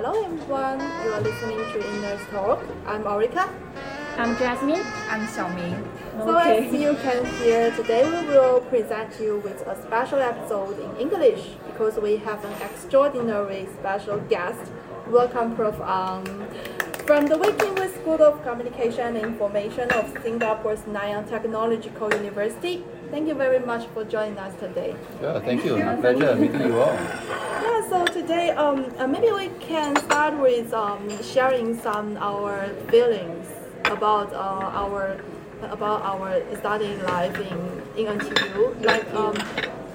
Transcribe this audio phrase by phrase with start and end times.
[0.00, 2.64] Hello everyone, you are listening to Inner's Talk.
[2.86, 3.48] I'm Aurika.
[4.16, 4.86] I'm Jasmine.
[5.10, 5.82] I'm Xiaoming.
[6.18, 6.68] So Okay.
[6.68, 11.42] as you can hear, today we will present you with a special episode in English
[11.66, 14.70] because we have an extraordinary special guest.
[15.10, 15.80] Welcome Prof.
[15.80, 16.46] Ang.
[17.04, 22.84] From the Wee Kim Wee School of Communication and Information of Singapore's Nanyang Technological University.
[23.10, 24.94] Thank you very much for joining us today.
[25.22, 25.76] Yeah, thank you.
[25.78, 26.92] My pleasure meeting you all.
[26.92, 33.46] Yeah, so today, um, uh, maybe we can start with um, sharing some our feelings
[33.86, 35.16] about uh, our
[35.62, 37.58] about our studying life in
[37.96, 38.84] in NTU.
[38.84, 39.36] Like, um,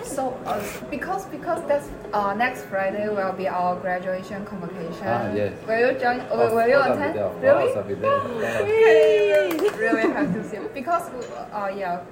[0.03, 0.59] So, uh,
[0.91, 5.07] because because that's uh, next Friday will be our graduation convocation.
[5.07, 5.55] Ah, yes.
[5.65, 6.19] Will you join?
[6.29, 7.15] Will, will you course I'll be attend?
[7.15, 7.31] there.
[7.39, 7.63] Really?
[7.71, 8.19] course I'll be there.
[8.67, 11.07] Really, really have to see because
[11.55, 12.03] uh yeah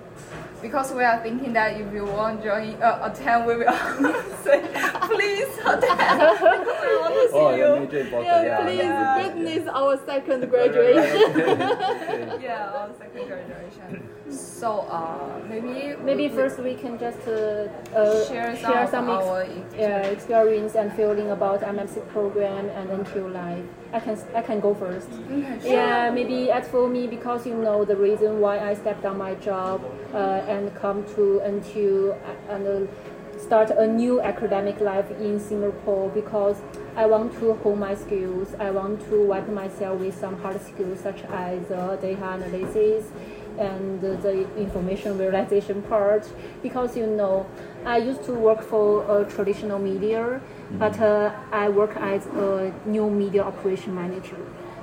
[0.61, 3.73] because we are thinking that if you want join uh, attend we will
[4.43, 4.61] say
[5.09, 8.21] please attend because we want to see Oh, you.
[8.21, 9.17] yeah, yeah, Yeah, please yeah.
[9.27, 11.31] witness our second graduation.
[12.41, 14.09] Yeah, our second graduation.
[14.29, 18.89] So uh maybe Maybe we- first we can just uh, uh, Share some share of
[18.89, 23.65] some ex- our uh, experience and feeling about MMC program and NTU life.
[23.93, 25.09] I can I can go first.
[25.29, 25.71] Okay, sure.
[25.73, 29.35] Yeah, maybe as for me, because you know the reason why I stepped down my
[29.35, 29.83] job
[30.13, 30.17] uh,
[30.47, 32.15] and come to NTU
[32.49, 36.57] and uh, start a new academic life in Singapore because
[36.95, 38.53] I want to hone my skills.
[38.59, 43.11] I want to wipe myself with some hard skills such as uh, data analysis
[43.57, 46.25] and the information visualization part
[46.63, 47.45] because you know
[47.85, 50.41] I used to work for a traditional media,
[50.77, 54.37] but uh, I work as a new media operation manager.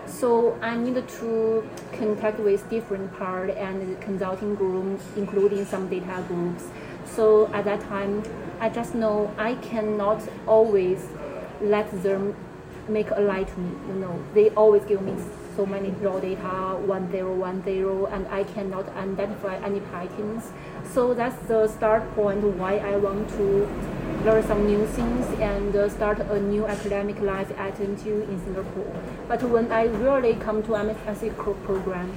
[0.07, 6.65] So I need to contact with different part and consulting groups, including some data groups.
[7.05, 8.23] So at that time,
[8.61, 11.07] I just know I cannot always
[11.61, 12.35] let them
[12.89, 13.71] make a lie to me.
[13.89, 15.15] You know, they always give me
[15.57, 20.53] so many raw data, one zero one zero, and I cannot identify any patterns.
[20.85, 23.69] So that's the start point why I want to
[24.29, 28.95] learn some new things and uh, start a new academic life at NTU in Singapore.
[29.27, 32.15] But when I really come to MSc pro- program,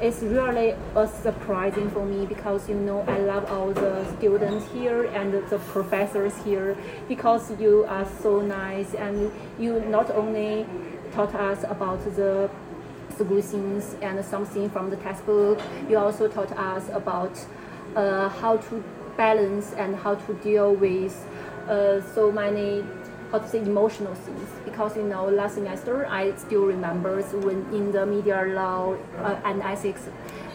[0.00, 5.04] it's really a surprising for me because you know I love all the students here
[5.04, 6.78] and the professors here
[7.08, 10.64] because you are so nice and you not only
[11.12, 12.48] taught us about the
[13.18, 15.60] solutions and something from the textbook,
[15.90, 17.34] you also taught us about
[17.96, 18.82] uh, how to
[19.18, 21.14] balance and how to deal with
[21.70, 22.84] uh, so many
[23.30, 27.92] how to say emotional things because you know last semester I still remember when in
[27.92, 30.02] the media law uh, and ethics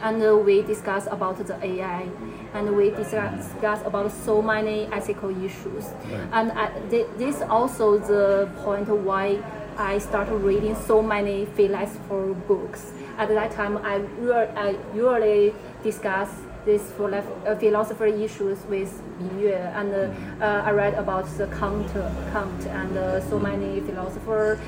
[0.03, 2.09] and uh, we discussed about the AI
[2.53, 5.87] and we discuss, discuss about so many ethical issues.
[6.31, 9.41] And I, thi- this also the point why
[9.77, 12.91] I started reading so many philosopher books.
[13.17, 15.53] At that time I, re- I usually
[15.83, 16.29] discuss
[16.65, 21.87] this uh, philosopher issues with Li Yue, and uh, uh, I read about the Kant,
[22.31, 24.59] Kant and uh, so many philosophers.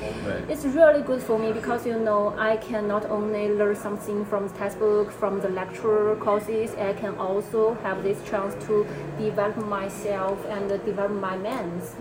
[0.48, 4.48] It's really good for me because you know I can not only learn something from
[4.48, 8.86] the textbook, from the lecture courses, I can also have this chance to
[9.18, 11.96] develop myself and develop my minds.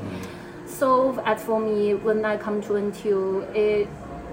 [0.68, 3.88] So as for me, when I come to NTU, it,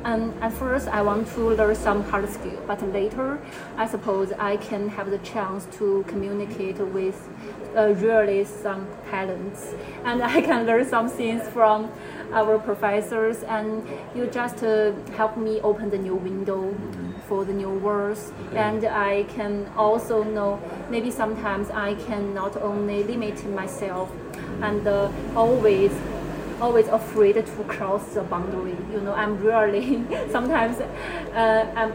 [0.04, 3.41] um, at first I want to learn some hard skill, but later
[3.76, 7.28] I suppose I can have the chance to communicate with
[7.76, 11.91] uh, really some talents, and I can learn some things from
[12.32, 16.75] our professors, and you just uh, help me open the new window
[17.26, 20.60] for the new words, and I can also know
[20.91, 24.12] maybe sometimes I can not only limit myself
[24.60, 25.93] and uh, always
[26.60, 28.76] always afraid to cross the boundary.
[28.92, 31.92] You know, I'm really sometimes uh, I'm.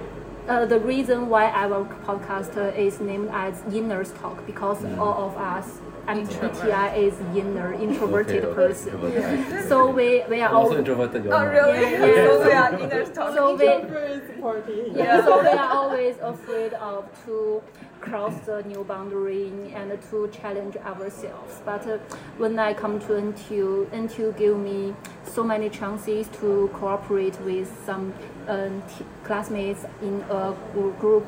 [0.48, 5.38] Uh, the reason why our podcast uh, is named as Inner's Talk because all of
[5.38, 5.78] us,
[6.10, 8.56] MBTI is inner, introverted Okay, okay.
[8.56, 8.94] person.
[8.94, 9.70] Introverted.
[9.70, 11.28] So we, we are I'm also all introverted.
[11.28, 11.82] Oh really?
[11.82, 12.26] Yeah, yeah.
[12.26, 17.62] So we are inner so we, Very yeah, so we are always afraid of to
[18.02, 21.62] cross the new boundary and to challenge ourselves.
[21.64, 21.98] But uh,
[22.38, 24.96] when I come to NTU, NTU give me
[25.26, 28.14] so many chances to cooperate with some
[28.48, 30.56] um, t- classmates in a
[31.00, 31.26] group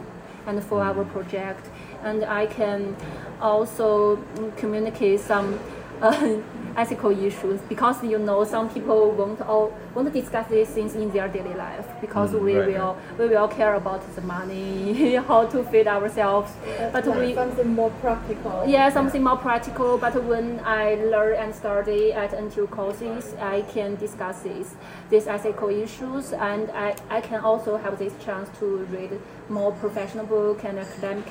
[0.48, 1.68] and for our project.
[2.04, 2.96] And I can
[3.42, 5.60] also mm, communicate some
[6.02, 6.38] uh,
[6.78, 11.28] ethical issues because you know some people won't all won't discuss these things in their
[11.28, 15.64] daily life because Mm, we right, will we will care about the money, how to
[15.66, 16.52] feed ourselves,
[16.94, 18.64] but we something more practical.
[18.66, 19.98] yeah, something more practical.
[19.98, 24.76] But when I learn and study at NTU courses, I can discuss these
[25.10, 29.20] these ethical issues, and I, I can also have this chance to read
[29.50, 31.26] more professional book and academic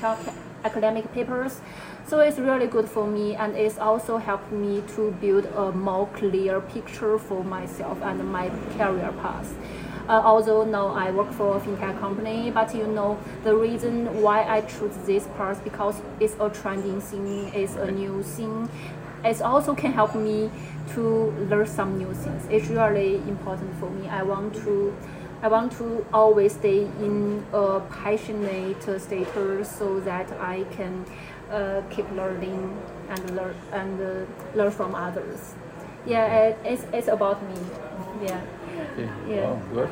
[0.64, 1.60] academic papers.
[2.06, 6.06] So it's really good for me, and it's also helped me to build a more
[6.08, 9.54] clear picture for myself and my career path.
[10.08, 14.42] Uh, although now I work for a fintech company, but you know the reason why
[14.42, 18.68] I choose this path because it's a trending thing, it's a new thing.
[19.24, 20.50] It also can help me
[20.94, 22.44] to learn some new things.
[22.50, 24.08] It's really important for me.
[24.08, 24.96] I want to,
[25.42, 31.04] I want to always stay in a passionate status so that I can
[31.50, 32.76] uh, keep learning
[33.08, 35.54] and learn and uh, learn from others.
[36.06, 37.58] Yeah, it, it's it's about me.
[38.22, 38.40] Yeah.
[38.92, 39.08] Okay.
[39.28, 39.50] Yeah.
[39.50, 39.90] Wow, good.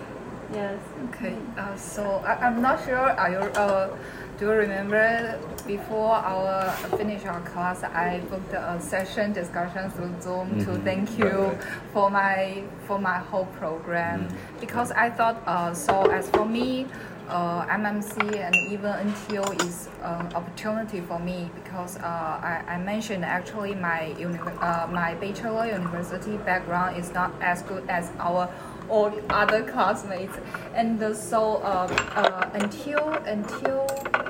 [0.52, 0.80] Yes.
[1.10, 2.96] Okay, uh, so I, I'm not sure.
[2.96, 3.94] Are you uh,
[4.38, 10.58] do you remember before our finish our class, I booked a session discussion through Zoom
[10.64, 10.84] to Mhm.
[10.84, 11.62] thank you Right, right.
[11.92, 14.60] for my for my whole program Mm.
[14.60, 16.08] because I thought uh, so.
[16.10, 16.86] As for me.
[17.28, 23.22] Uh, MMC and even NTU is an opportunity for me because uh, I, I mentioned
[23.22, 28.48] actually my uni- uh, my bachelor university background is not as good as our
[28.88, 30.36] all other classmates.
[30.74, 33.86] And so uh, uh, until until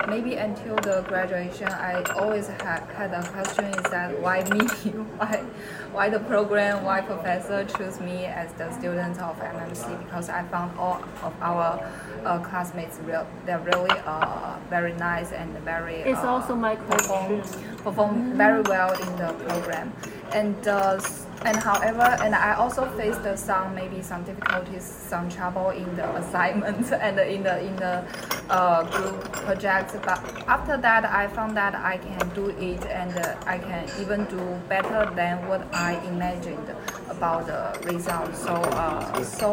[0.08, 4.58] maybe until the graduation I always had had a question is that why me?
[5.18, 5.44] Why
[5.92, 6.84] why the program?
[6.84, 11.84] Why professor choose me as the student of MMC because I found all of our
[12.24, 17.40] uh, classmates real they're really uh, very nice and very It's uh, also my perform,
[17.40, 17.76] question.
[17.78, 19.92] perform very well in the program
[20.32, 21.00] and uh,
[21.42, 26.92] and however and I also faced some maybe some difficulties some trouble in the assignments
[27.06, 28.04] and in the in the
[28.50, 33.12] uh, group projects but after that I found that I can do it and
[33.46, 36.74] I can even do better than what I imagined
[37.18, 37.62] about the
[37.92, 39.48] results so uh, so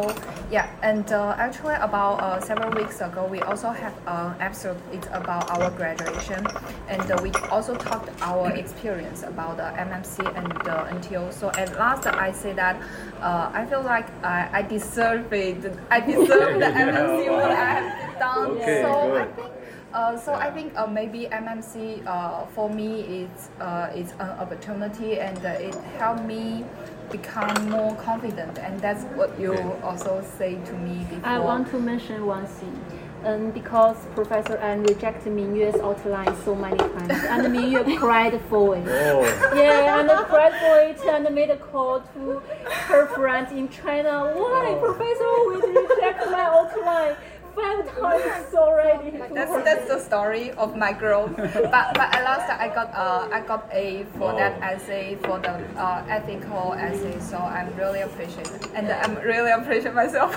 [0.50, 5.08] yeah and uh, actually about uh, several weeks ago we also have an episode it's
[5.12, 6.46] about our graduation.
[6.88, 11.72] And uh, we also talked our experience about the MMC and the NTU so at
[11.78, 12.80] last I say that
[13.20, 15.72] uh, I feel like I, I deserve it.
[15.90, 18.50] I deserve the MMC what I have done.
[18.52, 19.52] Okay, so I think
[19.94, 25.18] uh, so I think uh, maybe MMC uh, for me is uh, is an opportunity
[25.18, 26.64] and uh, it helped me
[27.10, 29.80] become more confident and that's what you Okay.
[29.82, 31.28] also say to me before.
[31.28, 32.78] I want to mention one thing.
[33.24, 38.84] Um, because Professor Ang rejected Mingyue's outline so many times, and Mingyue cried for it.
[38.86, 39.24] Oh,
[39.56, 42.38] Yeah, and cried for it and made a call to
[42.86, 44.30] her friends in China.
[44.32, 47.16] Why, Professor, we reject my outline
[47.56, 49.10] five times already.
[49.34, 51.34] That's that's the story of my growth.
[51.72, 55.52] but but at last I got uh I got A for that essay for the
[55.78, 57.18] uh, ethical essay.
[57.20, 60.32] So I'm really appreciative and I'm really appreciate myself.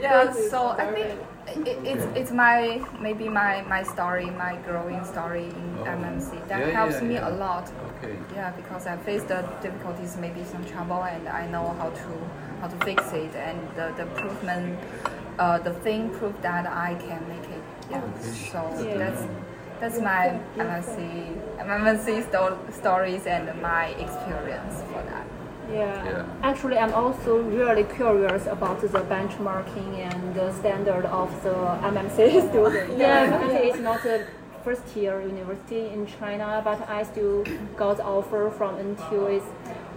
[0.00, 0.32] yeah.
[0.50, 5.68] So I think it, it's it's my maybe my my story, my growing story in
[5.78, 5.84] Oh.
[5.84, 7.28] MMC that Yeah, helps yeah, me yeah.
[7.28, 7.70] a lot.
[8.02, 8.16] okay.
[8.34, 12.08] Yeah, because I faced the difficulties, maybe some trouble, and I know how to
[12.60, 14.78] how to fix it, and the the improvement,
[15.38, 17.62] uh, the thing proved that I can make it.
[17.90, 18.02] Yeah,
[18.52, 18.98] so Yeah.
[19.02, 19.22] that's
[19.80, 20.98] that's my MSc
[21.58, 25.26] MSc sto- stories and my experience for that.
[25.70, 26.04] Yeah.
[26.04, 26.24] Yeah.
[26.42, 31.54] Actually, I'm also really curious about the benchmarking and the standard of the
[31.92, 32.18] MMC
[32.50, 32.98] student.
[32.98, 34.24] Yeah, because it's not a
[34.64, 37.44] first year university in China, but I still
[37.76, 39.42] got offer from NTU,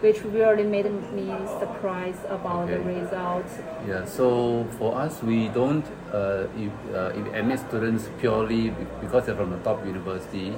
[0.01, 1.27] which really made me
[1.59, 3.01] surprised about the Okay.
[3.01, 3.53] results.
[3.87, 9.35] Yeah, so for us, we don't uh, if, uh, if admit students purely because they're
[9.35, 10.53] from the top university.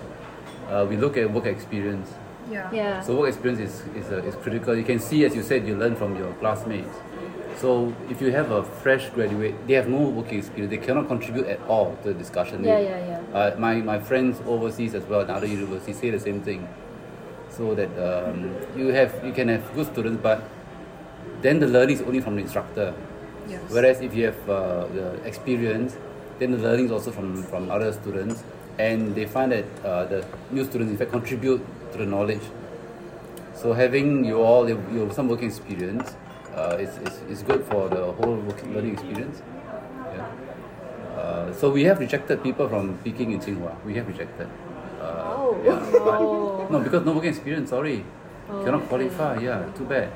[0.69, 2.09] Uh, we look at work experience.
[2.49, 2.69] Yeah.
[2.71, 3.01] Yeah.
[3.01, 4.75] So work experience is, is, uh, is critical.
[4.75, 6.95] You can see, as you said, you learn from your classmates.
[7.57, 10.71] So if you have a fresh graduate, they have no working experience.
[10.71, 12.63] They cannot contribute at all to the discussion.
[12.63, 13.37] Yeah, yeah, yeah.
[13.37, 16.67] Uh, my, my friends overseas as well, in other universities, say the same thing.
[17.55, 20.41] So that um, you have you can have good students, but
[21.41, 22.93] then the learning is only from the instructor.
[23.47, 23.61] Yes.
[23.69, 25.95] Whereas if you have uh, the experience,
[26.39, 28.43] then the learning is also from, from other students,
[28.79, 32.41] and they find that uh, the new students in fact contribute to the knowledge.
[33.53, 36.15] So having you all you have some working experience
[36.55, 39.43] uh, is, is, is good for the whole working learning experience.
[40.15, 40.27] Yeah.
[41.17, 43.75] Uh, so we have rejected people from Peking in Tsinghua.
[43.85, 44.49] We have rejected.
[44.99, 45.32] Uh.
[45.63, 46.67] Yeah, Oh.
[46.69, 47.69] No, because no working experience.
[47.69, 48.03] Sorry,
[48.49, 48.89] Oh, cannot okay.
[48.89, 49.39] qualify.
[49.39, 50.11] Yeah, too bad.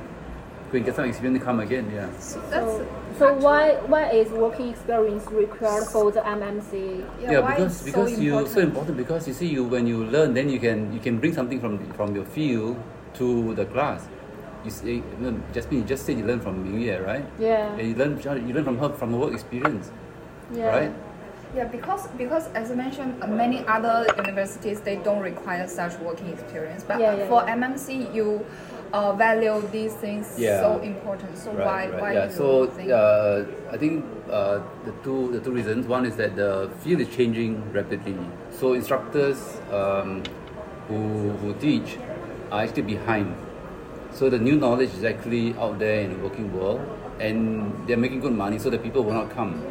[0.72, 1.90] Go and get some experience, come again.
[1.94, 2.10] Yeah.
[2.20, 2.86] So that's So,
[3.20, 7.08] so why why is working experience required for the MMC?
[7.24, 8.54] yeah, why because because so you important.
[8.54, 11.32] so important because you see you when you learn then you can you can bring
[11.32, 12.76] something from from your field
[13.16, 14.04] to the class.
[14.66, 17.24] You say, you know, Jasmine, you just said you learn from Ming right?
[17.40, 17.72] Yeah.
[17.80, 19.88] And you learn you learn from her from her work experience,
[20.52, 20.68] Yeah.
[20.68, 20.92] right?
[21.56, 26.28] Yeah, because because as I mentioned, uh, many other universities they don't require such working
[26.30, 26.84] experience.
[26.84, 27.56] But Yeah, yeah, for yeah.
[27.56, 28.46] MMC, you
[28.94, 30.62] uh, value these things Yeah.
[30.62, 31.38] so important.
[31.38, 32.26] So why why yeah.
[32.26, 32.92] you So think?
[32.92, 35.88] uh, I think uh, the two the two reasons.
[35.88, 38.18] One is that the field is changing rapidly.
[38.52, 39.40] So instructors
[39.72, 40.24] um,
[40.90, 41.98] who who teach
[42.52, 43.34] are actually behind.
[44.12, 46.82] So the new knowledge is actually out there in the working world,
[47.20, 48.60] and they're making good money.
[48.60, 49.64] So the people will not come.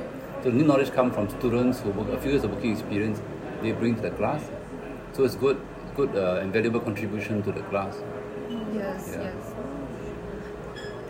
[0.46, 3.20] So the new knowledge come from students who work a few years of working experience.
[3.62, 4.48] They bring to the class.
[5.12, 5.60] So it's good,
[5.96, 7.96] good uh, and valuable contribution to the class.
[8.72, 9.22] Yes, Yeah.
[9.22, 9.45] yes.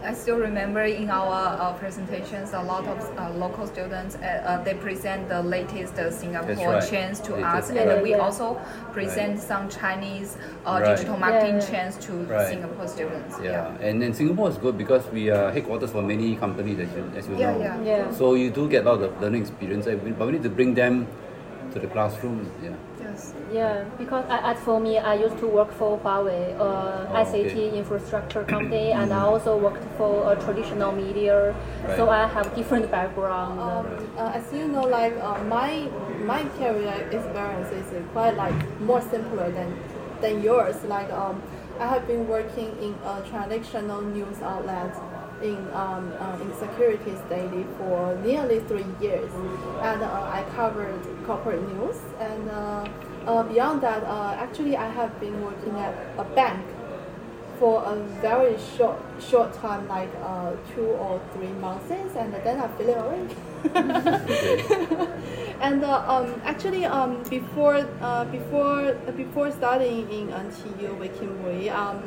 [0.06, 4.62] I still remember in our uh, presentations, a lot of uh, local students uh, uh,
[4.62, 6.88] they present the latest uh, Singapore right.
[6.88, 8.18] trends to Latest, us, Yeah, and we yeah.
[8.18, 8.54] also
[8.92, 10.94] present some Chinese uh, Right.
[10.96, 11.70] digital marketing Yeah, yeah.
[11.70, 12.46] trends to Right.
[12.46, 13.34] Singapore students.
[13.42, 17.04] Yeah, and then Singapore is good because we are headquarters for many companies, as you,
[17.16, 17.58] as you Yeah, know.
[17.60, 17.82] yeah.
[17.82, 18.10] Yeah.
[18.12, 21.08] So you do get a lot of learning experience, but we need to bring them
[21.72, 22.48] to the classroom.
[22.62, 22.70] Yeah.
[23.52, 23.54] Yes.
[23.54, 27.46] Yeah, because I, as for me, I used to work for Huawei, uh, Oh, SAT
[27.46, 27.78] okay.
[27.78, 31.54] infrastructure company, and I also worked for a traditional media.
[31.86, 31.96] Right.
[31.96, 33.60] So I have different background.
[33.60, 33.86] Um,
[34.18, 35.88] uh, as you know, like uh, my
[36.24, 39.78] my career experience is quite like more simpler than
[40.20, 40.76] than yours.
[40.84, 41.40] Like um,
[41.78, 44.92] I have been working in a traditional news outlet
[45.42, 49.30] in um, uh, in securities daily for nearly three years,
[49.82, 51.96] and uh, I covered corporate news.
[52.18, 52.88] And uh,
[53.26, 56.64] uh, beyond that, uh, actually, I have been working at a bank
[57.58, 62.68] for a very short short time, like uh, two or three months, and then I
[62.76, 63.36] feel it already.
[65.60, 72.02] And um, actually, um, before uh, before before studying in NTU Wee Kim Wee, um,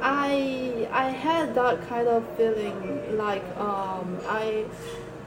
[0.00, 4.64] I I had that kind of feeling like um, I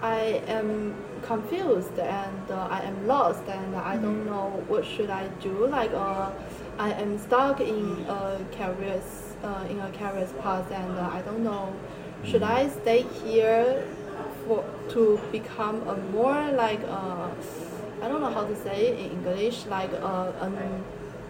[0.01, 5.27] I am confused and uh, I am lost and I don't know what should I
[5.41, 5.67] do.
[5.67, 6.31] Like uh,
[6.77, 9.01] I am stuck in a career
[9.43, 11.73] uh, in a career path and uh, I don't know
[12.23, 13.85] should I stay here
[14.45, 17.29] for to become a more like uh,
[18.01, 20.51] I don't know how to say it in English like uh, a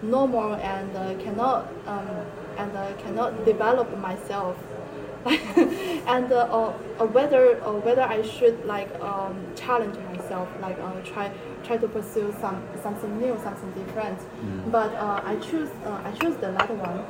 [0.01, 2.25] normal and uh, cannot um,
[2.57, 4.57] and I cannot develop myself.
[6.07, 11.01] And uh, or, or whether or whether I should like um, challenge myself like uh,
[11.03, 11.31] try
[11.65, 14.19] try to pursue some something new something different.
[14.71, 17.03] But uh, I choose uh, I choose the latter one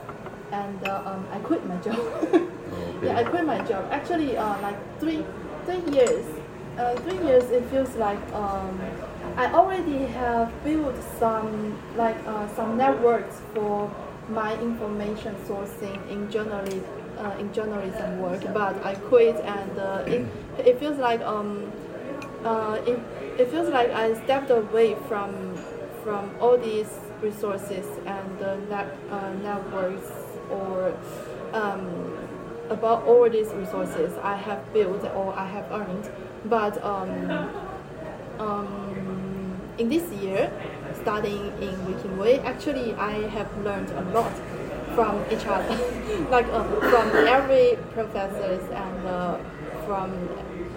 [0.52, 2.00] and uh, um, I quit my job.
[3.04, 3.86] Yeah I quit my job.
[3.92, 5.24] Actually uh, like three
[5.66, 6.26] three years
[6.80, 8.80] uh, three years it feels like um,
[9.36, 13.92] I already have built some like uh, some networks for
[14.30, 16.84] my information sourcing in journalism
[17.18, 20.28] uh, in journalism work, but I quit and uh, it,
[20.60, 21.72] it feels like um
[22.44, 23.00] uh, it,
[23.40, 25.58] it feels like I stepped away from
[26.04, 26.88] from all these
[27.22, 30.10] resources and uh, net, uh, networks
[30.50, 30.96] or
[31.54, 32.18] um,
[32.70, 36.10] about all these resources I have built or I have earned,
[36.46, 37.50] but um,
[38.40, 40.52] um, in this year,
[41.02, 44.34] studying in Wee Kim Wee, actually I have learned a lot
[44.96, 45.78] from each other,
[46.32, 49.38] like uh, from every professors and uh,
[49.86, 50.12] from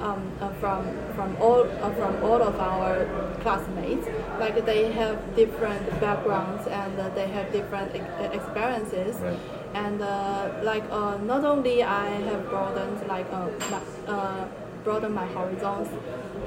[0.01, 0.83] um, uh, from
[1.15, 3.07] from all uh, from all of our
[3.43, 4.07] classmates.
[4.39, 9.17] Like they have different backgrounds and uh, they have different ex- experiences.
[9.17, 9.39] Right.
[9.75, 13.81] And uh, like uh, not only I have broadened like uh, my,
[14.13, 14.49] uh,
[14.85, 15.89] broaden my horizons,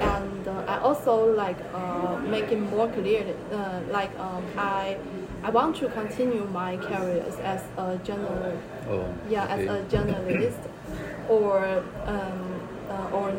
[0.00, 3.24] and uh, I also like uh, make it more clear.
[3.52, 4.96] Uh, like um, I
[5.42, 8.58] I want to continue my careers as a journal,
[8.88, 10.58] Oh, yeah, as a journalist,
[11.28, 12.60] or um,
[12.90, 13.32] uh, or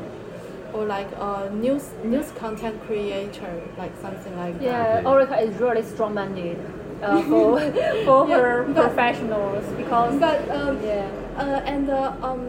[0.74, 4.64] or like a news news content creator, like something like that.
[4.64, 5.26] Yeah, Okay.
[5.26, 6.58] Orica is really strong-minded
[7.02, 7.60] uh, for
[8.06, 11.10] for Yeah, her but- professionals because But um, yeah.
[11.38, 12.48] Uh, and uh, um,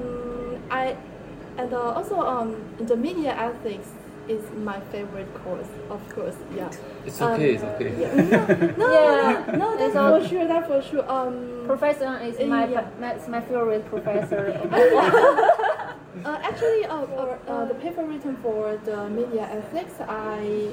[0.70, 0.96] I
[1.58, 3.88] and uh, also um, the media ethics
[4.28, 6.36] is my favorite course, of course.
[6.54, 6.70] Yeah.
[7.06, 7.54] It's Um, okay.
[7.54, 7.90] it's okay.
[8.78, 10.46] No, Yeah, no, no, that's it's for sure.
[10.46, 11.04] That's for sure.
[11.10, 12.84] Um, Professor is my, Yeah.
[13.00, 14.44] my, my favorite professor.
[16.24, 20.70] uh, actually, uh, uh, uh, the paper written for the media ethics, I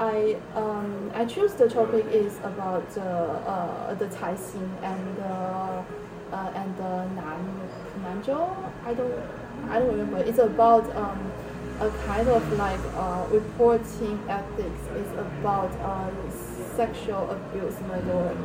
[0.00, 5.82] I um, I choose the topic is about uh, uh, the Caixin and uh,
[6.32, 7.42] uh, and the Nan
[8.04, 8.46] Nanzhou.
[8.86, 9.12] I don't
[9.68, 10.18] I don't remember.
[10.18, 11.18] It's about um,
[11.80, 14.82] a kind of like uh, reporting ethics.
[14.96, 16.10] It's about uh,
[16.76, 18.36] sexual abuse murder.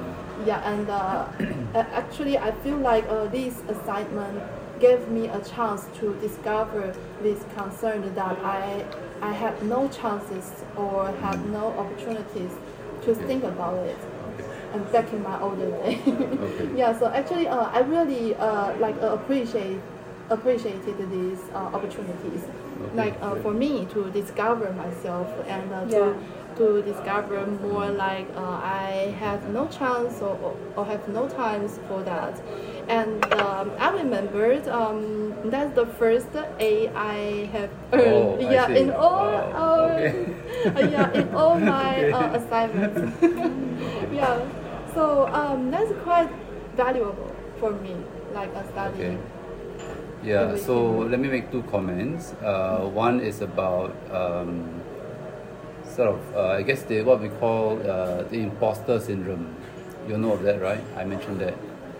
[0.45, 1.27] Yeah, and uh,
[1.75, 4.41] actually I feel like uh, this assignment
[4.79, 8.85] gave me a chance to discover this concern that I
[9.21, 12.51] I had no chances or had no opportunities
[13.05, 13.97] to think about it.
[14.73, 15.99] And back in my older day.
[16.07, 16.69] Okay.
[16.75, 19.79] yeah, so actually uh, I really uh, like uh, appreciate
[20.29, 22.43] appreciated these uh, opportunities.
[22.93, 26.13] Like uh, for me to discover myself and uh, to Yeah.
[26.57, 32.03] to discover more like uh, I had no chance or, or have no times for
[32.03, 32.39] that.
[32.87, 36.27] And um, I remembered um, that's the first
[36.59, 38.37] A I have earned.
[38.43, 38.77] Oh, yeah, see.
[38.81, 40.35] in all Wow, our, okay.
[40.75, 42.11] uh, yeah, in all my Okay.
[42.11, 43.01] uh, assignments.
[44.13, 44.37] yeah,
[44.93, 46.29] so um, that's quite
[46.75, 47.95] valuable for me,
[48.33, 48.93] like a study.
[48.93, 49.17] Okay.
[50.23, 52.33] Yeah, so let me make two comments.
[52.41, 54.81] Uh, one is about um,
[55.83, 59.53] sort of, uh, I guess, the, what we call uh, the imposter syndrome.
[60.07, 60.81] You know of that, right?
[60.95, 61.55] I mentioned that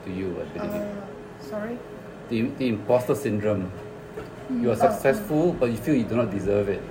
[0.06, 0.72] to you, I believe.
[0.82, 1.78] Uh, sorry.
[2.30, 3.72] the, the imposter syndrome.
[4.50, 6.82] You are successful, but you feel you do not deserve it.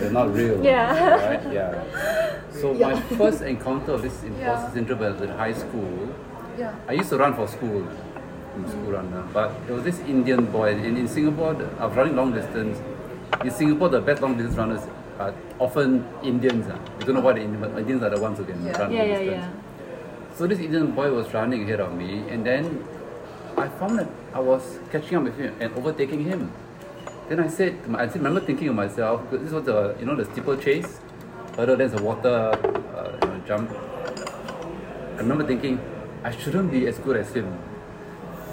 [0.00, 0.62] You're not real.
[0.64, 1.08] Yeah.
[1.36, 1.52] Right?
[1.52, 1.84] Yeah.
[2.56, 2.88] So Yeah.
[2.94, 4.72] my first encounter of this imposter Yeah.
[4.72, 6.08] syndrome was in high school.
[6.58, 6.74] Yeah.
[6.88, 7.86] I used to run for school.
[8.56, 9.22] I'm a school runner.
[9.32, 12.78] But there was this Indian boy, and in Singapore, the- I was running long distance.
[13.44, 14.82] In Singapore, the best long distance runners
[15.18, 16.66] are often Indians.
[16.72, 16.78] ah.
[16.98, 18.78] We don't know why the Indian, but Indians are the ones who can Yeah.
[18.80, 19.44] run Yeah, long yeah, distance.
[19.46, 20.34] yeah.
[20.36, 22.84] So this Indian boy was running ahead of me, and then
[23.56, 26.50] I found that I was catching up with him and overtaking him.
[27.28, 30.06] Then I said, to my, I remember thinking of myself, because this was the you
[30.06, 31.00] know the steeplechase,
[31.56, 33.70] hurdle, there's a water uh, you know, jump.
[35.16, 35.80] I remember thinking,
[36.22, 37.46] I shouldn't be as good as him,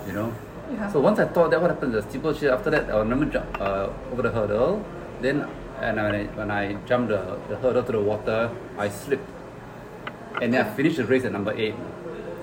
[0.07, 0.33] you know.
[0.72, 0.91] Yeah.
[0.91, 1.93] So once I thought that, what happened?
[1.93, 2.50] The steeplechase.
[2.50, 4.86] After that, I remember jump, uh, over the hurdle.
[5.22, 5.48] Then,
[5.81, 9.27] and when I, when I jumped the, the hurdle to the water, I slipped
[10.41, 11.75] and then I finished the race at number eight.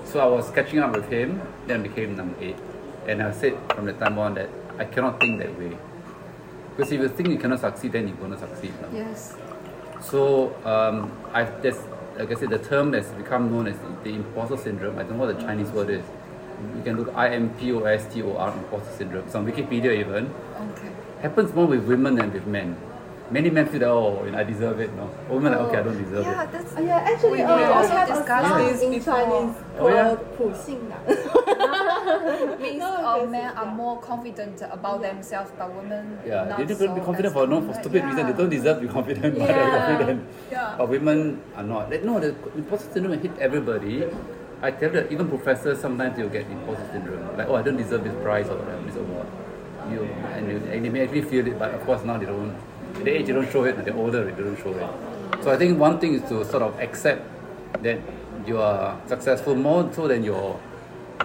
[0.05, 2.55] So I was catching up with him, then became number eight.
[3.07, 5.77] And I said from the time on that I cannot think that way.
[6.75, 8.73] Because if you think you cannot succeed, then you're going to succeed.
[8.81, 8.89] no?
[8.93, 9.35] Yes.
[10.01, 11.79] So um, I there's
[12.17, 14.97] like I said, the term has become known as the, the imposter syndrome.
[14.97, 16.03] I don't know what the Chinese word is
[16.76, 19.24] You can look I M P O S T O R imposter syndrome.
[19.26, 20.32] It's on Wikipedia even.
[20.72, 20.90] Okay.
[21.22, 22.76] Happens more with women than with men.
[23.28, 24.90] Many men feel that oh you know, I deserve it.
[24.94, 26.52] No, women are like, okay I don't deserve Yeah, it.
[26.52, 26.76] that's.
[26.76, 29.14] Uh, yeah, actually, We- uh, we I also have a discussed song this in before.
[29.14, 30.04] Chinese Oh, yeah?
[30.06, 30.94] called 普信男。
[32.62, 33.74] means No, uh, yes, men are yeah.
[33.74, 37.60] more confident about themselves, but women Yeah, not they don't so be confident for no
[37.62, 38.22] for as- stupid reason.
[38.26, 38.38] They Yeah.
[38.38, 39.86] don't deserve to be confident, but they're Yeah.
[39.90, 40.20] confident.
[40.52, 40.74] Yeah.
[40.78, 41.90] But women are not.
[41.90, 44.04] Like, no, the imposter syndrome hit everybody.
[44.61, 47.35] I tell that even professors sometimes they'll get imposter syndrome.
[47.35, 49.27] Like, oh, I don't deserve this prize or this award.
[49.89, 52.55] You and, you, and they may actually feel it, but of course now they don't.
[52.95, 55.43] At the age they don't show it, and they're older they don't show it.
[55.43, 57.25] So I think one thing is to sort of accept
[57.81, 57.99] that
[58.45, 60.59] you are successful more so than your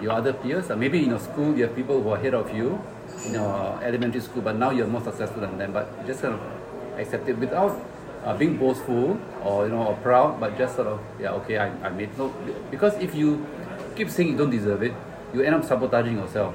[0.01, 0.71] your other peers.
[0.71, 2.81] Or maybe in your school you have people who are ahead of you
[3.25, 5.73] in your elementary school, but now you're more successful than them.
[5.73, 6.41] But just kind of
[6.97, 7.77] accept it without
[8.27, 11.71] uh, being boastful or you know or proud, but just sort of yeah okay I,
[11.87, 12.33] I made no
[12.69, 13.47] because if you
[13.95, 14.93] keep saying you don't deserve it,
[15.33, 16.53] you end up sabotaging yourself.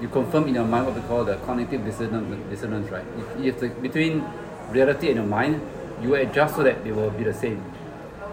[0.00, 3.04] You confirm in your mind what we call the cognitive dissonance, dissonance right?
[3.38, 4.24] You have to, between
[4.70, 5.60] reality and your mind,
[6.02, 7.64] you adjust so that they will be the same.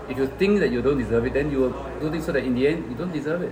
[0.07, 2.43] If you think that you don't deserve it, then you will do things so that
[2.43, 3.51] in the end you don't deserve it.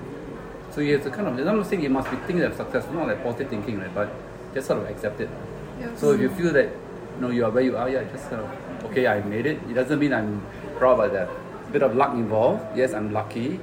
[0.70, 2.94] So you have to kind of, I'm not saying you must be thinking that successful,
[2.94, 3.94] not like positive thinking, right?
[3.96, 4.14] But
[4.54, 5.30] just sort of accept it.
[5.80, 6.00] Yes.
[6.00, 6.66] So if you feel that
[7.16, 8.50] you know you are where you are, yeah, just kind of
[8.93, 9.58] okay, I made it.
[9.69, 10.45] It doesn't mean I'm
[10.77, 11.29] proud about that.
[11.73, 12.77] Bit of luck involved.
[12.77, 13.60] Yes, I'm lucky.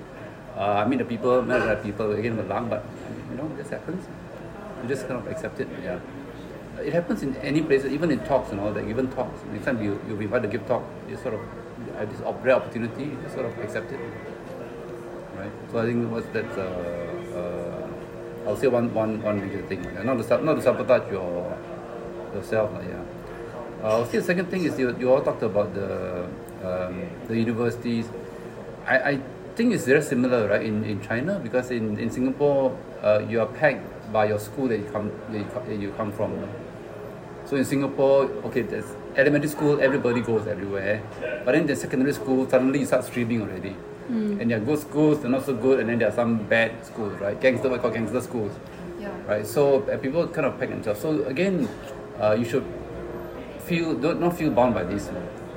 [0.57, 2.85] Uh, I mean the people, met the people again the luck, but
[3.31, 4.07] you know this happens.
[4.83, 5.69] You just kind of accept it.
[5.83, 6.01] Yeah.
[6.81, 8.85] It happens in any place, even in talks and all that.
[8.89, 9.39] Even talks.
[9.53, 11.41] Next time you you be invited to give talk, you sort of
[11.97, 14.01] have this op- rare opportunity, you sort of accept it.
[15.39, 15.53] Right.
[15.71, 16.67] So I think that's uh,
[17.39, 19.83] uh, I'll say one one one major thing.
[20.05, 21.57] Not to not to sabotage your
[22.35, 22.73] yourself.
[22.75, 23.20] Like, yeah.
[23.83, 26.27] Uh, I'll say the second thing is you, you all talked about the
[26.63, 28.07] um, the universities.
[28.87, 29.21] I, I
[29.57, 33.47] think it's very similar, right, in, in China because in, in Singapore uh, you are
[33.47, 36.47] pegged by your school that you come that you, that you come from.
[37.47, 38.85] So in Singapore, okay, there's
[39.17, 41.03] elementary school, everybody goes everywhere.
[41.45, 43.75] But then the secondary school, suddenly you start streaming already.
[44.09, 46.85] And there are good schools, they're not so good, and then there are some bad
[46.85, 47.41] schools, right?
[47.41, 48.53] Gangster, what we call gangster schools,
[49.01, 49.09] Yeah.
[49.27, 49.47] right?
[49.47, 51.01] So people kind of peg themselves.
[51.01, 51.69] So again,
[52.21, 52.65] uh, you should
[53.71, 55.09] feel, don't not feel bound by this.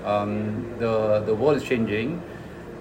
[0.06, 2.22] um, the the world is changing.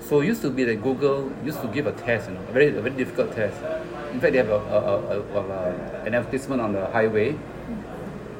[0.00, 2.68] So used to be that Google used to give a test, you know, a very
[2.76, 3.56] a very difficult test.
[4.12, 4.80] In fact, they have a, a,
[5.14, 7.38] a, a an advertisement on the highway.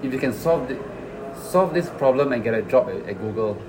[0.02, 0.76] If you can solve the,
[1.38, 3.62] solve this problem and get a job at, at Google,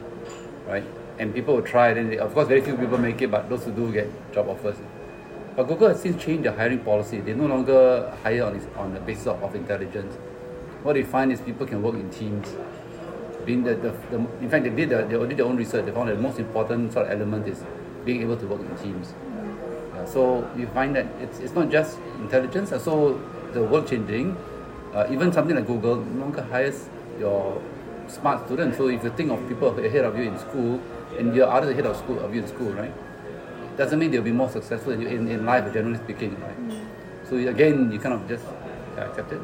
[0.67, 0.83] right?
[1.19, 1.93] And people will try.
[1.93, 4.49] Then they, of course, very few people make it, but those who do get job
[4.49, 4.75] offers.
[5.55, 7.21] But Google has since changed their hiring policy.
[7.21, 10.15] They no longer hire on, on the basis of, of intelligence.
[10.81, 12.47] What they find is people can work in teams.
[13.45, 15.85] Being the, the, the, in fact, they did, the, they did their own research.
[15.85, 17.63] They found that the most important sort of element is
[18.05, 19.13] being able to work in teams.
[19.93, 23.21] Yeah, so you find that it's, it's not just intelligence, So
[23.53, 24.37] the world changing.
[24.93, 26.87] Uh, even something like Google no longer hires
[27.19, 27.61] your
[28.07, 28.77] smart students.
[28.77, 30.79] So if you think of people ahead of you in school,
[31.17, 32.93] and your others ahead of school of you in school, right?
[33.77, 36.77] Doesn't mean they'll be more successful in, in, in life, generally speaking, right?
[37.29, 38.45] So again, you kind of just
[38.97, 39.41] accept it.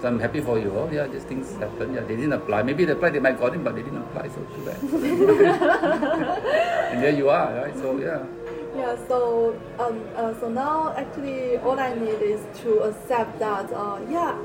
[0.00, 0.70] So I'm happy for you.
[0.76, 1.92] Oh, yeah, these things happen.
[1.94, 2.62] Yeah, they didn't apply.
[2.62, 4.76] Maybe they applied, they might got in, but they didn't apply, so too bad.
[6.92, 7.74] and there you are, right?
[7.76, 8.22] So yeah.
[8.76, 13.98] Yeah, so um, uh, so now actually all I need is to accept that uh,
[14.08, 14.36] yeah,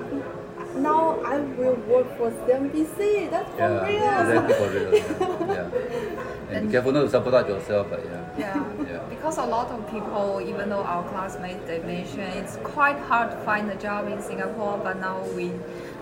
[0.76, 3.30] now I will work for CNBC.
[3.30, 4.20] That's for Yeah, real.
[4.26, 4.92] exactly for real.
[4.96, 5.70] Yeah.
[6.50, 6.58] yeah.
[6.58, 8.23] And be careful not to sabotage yourself, but yeah.
[8.38, 8.64] Yeah.
[8.90, 9.00] Yeah.
[9.10, 13.38] Because a lot of people, even though our classmates they mention it's quite hard to
[13.46, 15.52] find a job in Singapore, but now we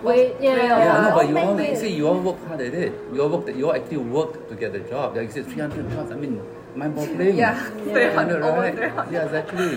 [0.02, 0.54] We- yeah.
[0.56, 1.78] real- Yeah, no, but you all make it.
[1.78, 2.92] see, you all work hard at it.
[3.12, 5.14] You all work, you all actually work to get the job.
[5.16, 6.10] Like you said, 300 jobs.
[6.10, 6.40] I mean,
[6.74, 7.36] mind-boggling.
[7.36, 7.54] Yeah,
[7.86, 7.92] Yeah.
[7.94, 8.74] 300, right?
[8.74, 9.12] 300.
[9.12, 9.68] Yeah, exactly.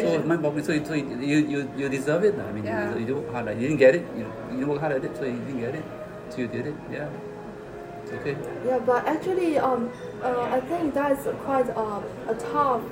[0.00, 0.64] so it's mind-boggling.
[0.64, 2.32] So, you, so you, you, you, you deserve it.
[2.38, 2.94] I mean, Yeah.
[2.96, 3.48] you, you work hard.
[3.60, 4.06] You didn't get it.
[4.16, 5.84] You, you didn't work hard at it, so you didn't get it.
[6.30, 6.74] So you did it.
[6.90, 7.08] Yeah.
[8.14, 8.36] It's okay.
[8.66, 9.90] Yeah, but actually, um,
[10.22, 12.82] uh, I think that's quite uh, a tough,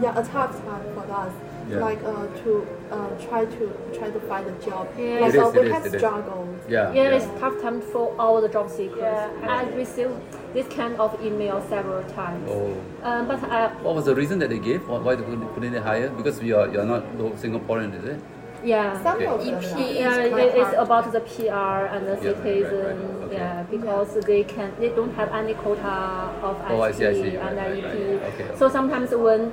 [0.00, 1.32] yeah, a tough time for us.
[1.70, 1.78] Yeah.
[1.78, 4.88] Like uh, to uh, try to try to find a job.
[4.98, 5.20] Yeah.
[5.20, 6.60] Like It uh, is, we it is, have struggled.
[6.68, 6.92] Yeah.
[6.92, 8.98] Yeah, it's tough time for all the job seekers.
[8.98, 9.30] Yeah.
[9.48, 10.12] I received
[10.54, 12.50] this kind of email several times.
[12.50, 12.74] Oh.
[13.04, 14.88] Um, but I, What was the reason that they gave?
[14.88, 16.10] Why why they couldn't couldn't hire?
[16.10, 17.04] Because we are you're not
[17.44, 18.20] Singaporean, is it?
[18.64, 19.02] Yeah.
[19.02, 19.26] Some Okay.
[19.26, 19.62] of them.
[19.62, 19.78] Yeah.
[19.78, 23.22] Yeah, It's it's about the PR and the Yeah, right, right, citizen.
[23.24, 23.34] Okay.
[23.34, 27.36] Yeah, because they can they don't have any quota of Oh, I see, I see.
[27.36, 28.20] and Right, right, IEP.
[28.22, 28.32] right.
[28.34, 29.52] Okay, So sometimes when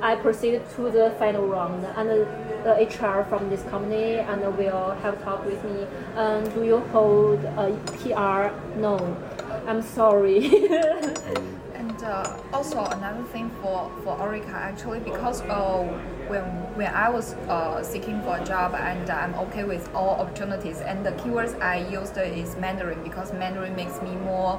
[0.00, 2.26] I proceed to the final round and the,
[2.62, 5.86] the HR from this company and will have talk with me.
[6.16, 8.54] Um, do you hold a PR?
[8.78, 9.16] No,
[9.66, 10.50] I'm sorry.
[12.08, 15.82] And uh, also another thing for, for Orica actually because uh,
[16.28, 16.42] when
[16.76, 21.04] when I was uh, seeking for a job and I'm okay with all opportunities and
[21.04, 24.58] the keywords I used is Mandarin because Mandarin makes me more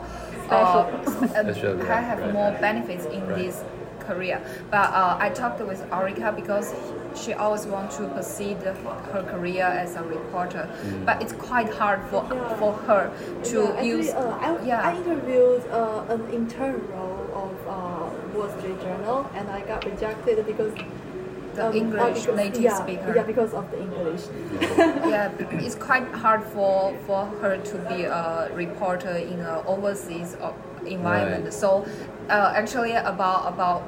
[0.52, 0.86] uh,
[1.28, 3.38] Special, I have right, more benefits in Right.
[3.40, 3.64] this
[4.10, 4.42] career.
[4.72, 6.74] But uh, I talked with Orica because
[7.16, 8.58] she always wants to proceed
[9.14, 10.64] her career as a reporter.
[10.84, 11.06] Mm.
[11.06, 12.56] But it's quite hard for Yeah.
[12.60, 13.04] for her
[13.52, 14.10] to yeah, actually, use.
[14.10, 14.88] uh, I, yeah.
[14.90, 17.19] I interviewed uh, an intern role of
[17.70, 20.74] uh, Wall Street Journal, and I got rejected because
[21.56, 23.14] The um, uh, English because- native yeah, speaker.
[23.16, 24.24] Yeah, because of the English.
[25.14, 25.32] yeah,
[25.66, 30.54] it's quite hard for, for her to be a reporter in an overseas uh,
[30.86, 31.46] environment.
[31.46, 31.54] Right.
[31.54, 31.86] So,
[32.30, 33.82] uh, actually, about about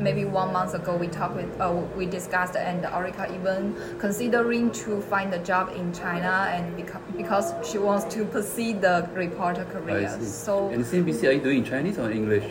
[0.00, 5.00] maybe one month ago, we talked with uh, we discussed, and Orica even considering to
[5.00, 10.08] find a job in China, and because because she wants to pursue the reporter career.
[10.20, 10.26] see.
[10.26, 10.68] So.
[10.68, 12.44] And CNBC, are you doing in Chinese or English?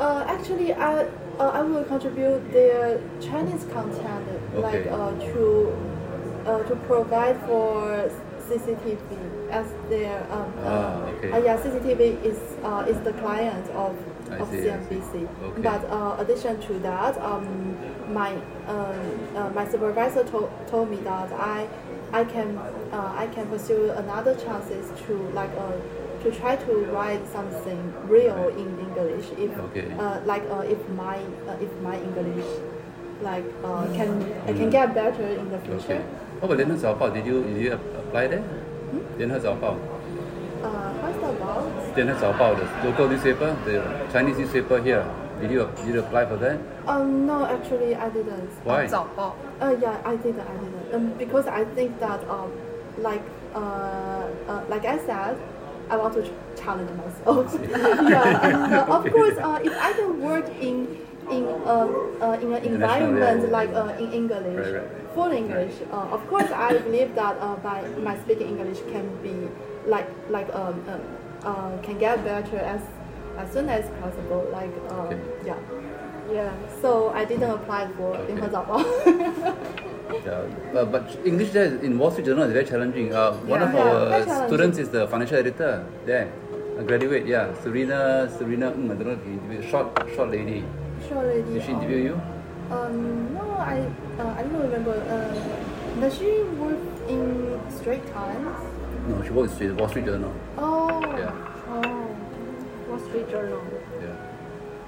[0.00, 1.04] Uh, actually, I
[1.38, 5.76] uh, I will contribute their Chinese content, like uh, to
[6.46, 8.08] uh, to provide for
[8.48, 8.96] CCTV
[9.50, 11.32] as their um, Ah, uh, okay.
[11.32, 13.92] uh, yeah CCTV is uh, is the client of
[14.30, 15.28] I of see, CNBC.
[15.28, 15.60] Okay.
[15.68, 17.76] But uh, addition to that, um,
[18.08, 18.32] my
[18.66, 18.72] uh,
[19.36, 21.68] uh, my supervisor told told me that I
[22.12, 25.76] I can uh, I can pursue another chances to like uh,
[26.22, 29.26] to try to write something real in English.
[29.38, 29.90] If okay.
[29.98, 31.16] uh, like uh, if my
[31.48, 32.46] uh, if my English
[33.22, 33.96] like uh, mm.
[33.96, 34.10] can
[34.46, 36.00] I can get better in the future.
[36.00, 36.04] Okay.
[36.42, 38.40] Oh, but Lianhe Zaobao, did you did you apply there?
[38.40, 39.04] Hmm?
[39.20, 39.76] Lianhe Zaobao.
[40.60, 41.68] Uh, how's about?
[41.96, 43.80] Lianhe Zaobao, the local newspaper, the
[44.12, 45.04] Chinese newspaper here.
[45.40, 46.60] Did you did you apply for that?
[46.86, 48.50] Um, no, actually I didn't.
[48.64, 48.86] Why?
[48.86, 49.32] Zaobao.
[49.60, 50.40] Uh, yeah, I didn't.
[50.40, 50.94] I didn't.
[50.94, 52.52] Um, because I think that um,
[52.98, 53.22] like
[53.54, 55.36] uh, uh like I said,
[55.90, 56.22] I want to
[56.56, 57.52] challenge myself.
[57.68, 60.86] yeah, and uh, of course, uh, if I can work in
[61.30, 61.86] in uh,
[62.22, 65.14] uh, in an environment yeah, like uh, in English, Right, right, right.
[65.14, 69.34] full English, uh, of course, I believe that uh, by my speaking English can be
[69.86, 72.82] like like um uh, uh, can get better as
[73.36, 74.46] as soon as possible.
[74.52, 75.20] Like uh, Okay.
[75.46, 75.58] yeah.
[76.32, 76.52] yeah.
[76.80, 79.89] So I didn't apply for Okay.
[80.12, 80.78] Yeah.
[80.78, 83.14] Uh, but English there in Wall Street Journal is very challenging.
[83.14, 83.74] Uh, one yeah, of
[84.26, 86.32] yeah, our students is the financial editor there,
[86.78, 87.26] a graduate.
[87.26, 89.70] Yeah, Serena, Serena, mm, I don't know if you interviewed.
[89.70, 90.64] Short, short lady.
[91.08, 91.54] Short lady.
[91.54, 92.20] Did she interview um, you?
[92.70, 93.86] Um, no, I,
[94.18, 94.92] uh, I don't remember.
[94.92, 98.46] Uh, does she work in Straits Times?
[99.08, 100.32] No, she works in Wall Street Journal.
[100.56, 101.00] Oh.
[101.16, 101.34] Yeah.
[101.68, 102.16] Oh.
[102.88, 103.62] Wall Street Journal.
[104.00, 104.16] Yeah.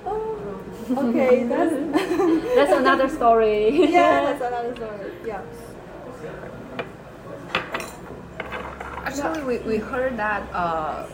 [0.07, 0.42] Oh.
[0.99, 3.91] Okay, that's That's another story.
[3.93, 5.13] yeah, that's another story.
[5.25, 5.43] Yeah.
[9.05, 11.05] Actually, we, we heard that uh,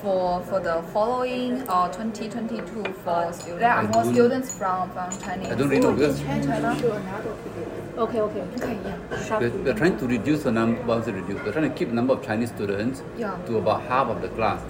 [0.00, 5.48] for for the following uh, 2022 fall, there are more students from, from Chinese.
[5.48, 6.78] I don't really know because Chinese China?
[6.80, 7.76] show another video.
[7.98, 8.40] Okay, okay.
[8.56, 9.24] Okay, yeah.
[9.26, 11.88] Sharp we're, we're trying to reduce the number, well, not reduce, we're trying to keep
[11.88, 13.36] the number of Chinese students Yeah.
[13.46, 14.60] to about half of the class.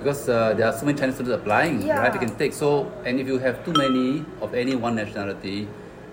[0.00, 2.00] Because uh, there are so many Chinese students applying, Yeah.
[2.00, 2.12] right?
[2.12, 2.52] They can take.
[2.54, 5.68] So, and if you have too many of any one nationality,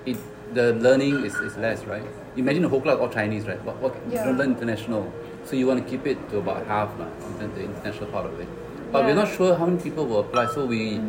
[0.05, 0.17] it
[0.53, 2.03] the learning is, is less, right?
[2.37, 3.61] Imagine the whole class all Chinese, right?
[3.63, 5.11] What, what you don't learn international.
[5.43, 7.07] So you want to keep it to about half, lah,
[7.39, 8.47] the, the international part of it.
[8.91, 10.99] But we're not sure how many people will apply, so we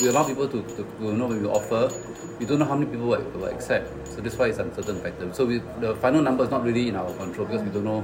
[0.00, 1.82] we allow people to, to, to know when we offer.
[2.40, 5.32] We don't know how many people will, will accept, so that's why it's uncertain factor.
[5.34, 8.00] So we, the final number is not really in our control because we don't know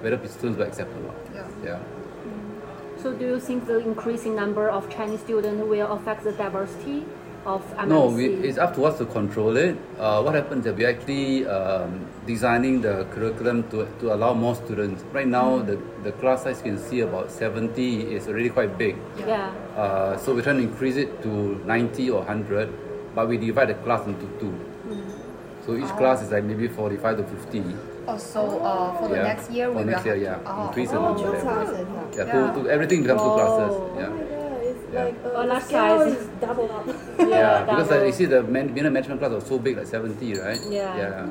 [0.00, 1.16] whether students will accept or not.
[1.34, 1.48] Yeah.
[1.64, 1.99] Yeah.
[3.02, 7.06] So do you think the increasing number of Chinese students will affect the diversity
[7.46, 7.88] of MMC?
[7.88, 9.74] No, we, it's up to us to control it.
[9.98, 15.02] Uh, what happens is we're actually um, designing the curriculum to, to allow more students.
[15.12, 18.96] Right now, the, the class size you can see about 70 is already quite big.
[19.18, 19.50] yeah.
[19.76, 23.74] Uh, so we're trying to increase it to 90 or 100, but we divide the
[23.74, 24.54] class into two.
[25.64, 27.64] So each class is like maybe 45 to 50.
[28.08, 29.22] Oh, so uh, for the Yeah.
[29.22, 30.34] next year, For we next will year, yeah.
[30.36, 31.22] to, oh, Increase the oh, number.
[31.22, 31.40] Two Yeah.
[31.42, 31.86] classes,
[32.16, 32.24] yeah.
[32.24, 33.70] Yeah, to, to everything becomes two classes.
[33.70, 33.96] Oh.
[33.98, 34.06] Yeah.
[34.06, 35.04] Oh my god, it's Yeah.
[35.04, 36.12] like uh, A the large scale size.
[36.12, 36.86] is double up.
[37.18, 40.34] Yeah, because uh, you see the man, being management class was so big, like 70,
[40.40, 40.60] right?
[40.68, 40.96] Yeah.
[40.96, 41.26] Yeah.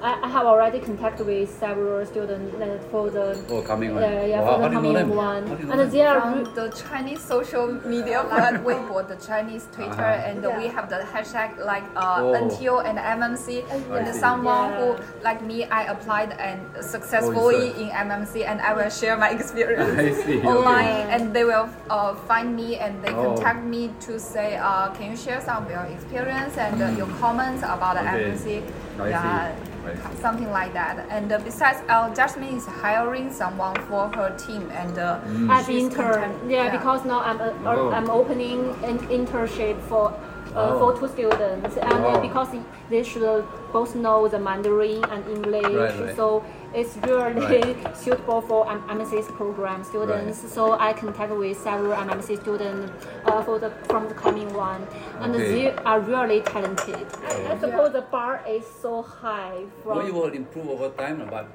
[0.00, 4.00] I, I have already contact with several students uh, for the Oh, coming on.
[4.02, 5.16] yeah, yeah, Wow, for the do you know coming them?
[5.16, 5.46] one.
[5.48, 5.90] How do you know And them?
[5.90, 10.28] they are from the Chinese social media like Weibo, the Chinese Twitter, Uh-huh.
[10.28, 10.56] and Yeah.
[10.56, 12.32] we have the hashtag like uh, Oh.
[12.46, 13.64] NTU and MMC.
[13.68, 14.20] I And see.
[14.20, 14.76] someone Yeah.
[14.94, 19.30] who, like me, I applied and successfully Oh, in MMC, and I will share my
[19.38, 21.10] experience online, okay.
[21.14, 23.34] and they will uh, find me and they Oh.
[23.34, 27.08] contact me to say, uh, can you share some of your experience and uh, your
[27.18, 28.30] comments about the Okay.
[28.30, 28.62] MMC?
[29.00, 29.22] I yeah,
[29.54, 29.62] see.
[29.90, 31.06] I something like that.
[31.10, 35.50] And uh, besides, uh, Jasmine is hiring someone for her team, and uh, Mm.
[35.50, 36.12] as she's intern.
[36.12, 37.90] contact- Yeah, because now I'm uh, Oh.
[37.92, 40.12] I'm opening an internship for.
[40.54, 40.78] Uh, Oh.
[40.78, 42.14] for two students, and Wow.
[42.14, 42.48] uh, because
[42.90, 46.16] they should both know the Mandarin and English, Right, right.
[46.16, 46.42] so
[46.74, 50.42] it's really suitable for M- MMC's program students.
[50.42, 50.50] Right.
[50.52, 52.90] So I contact with several MMC students
[53.26, 54.86] uh, for the from the coming one,
[55.20, 55.52] and Okay.
[55.52, 57.06] they are really talented.
[57.28, 61.26] I, I suppose the bar is so high from Well, you will improve over time,
[61.30, 61.46] but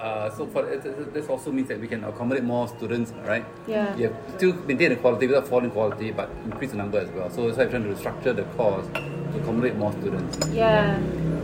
[0.00, 3.44] uh, so for this also means that we can accommodate more students, right?
[3.66, 3.96] Yeah.
[3.96, 7.30] You have still maintain the quality without falling quality, but increase the number as well.
[7.30, 10.38] So that's why I'm trying to structure the course to accommodate more students.
[10.52, 10.98] Yeah,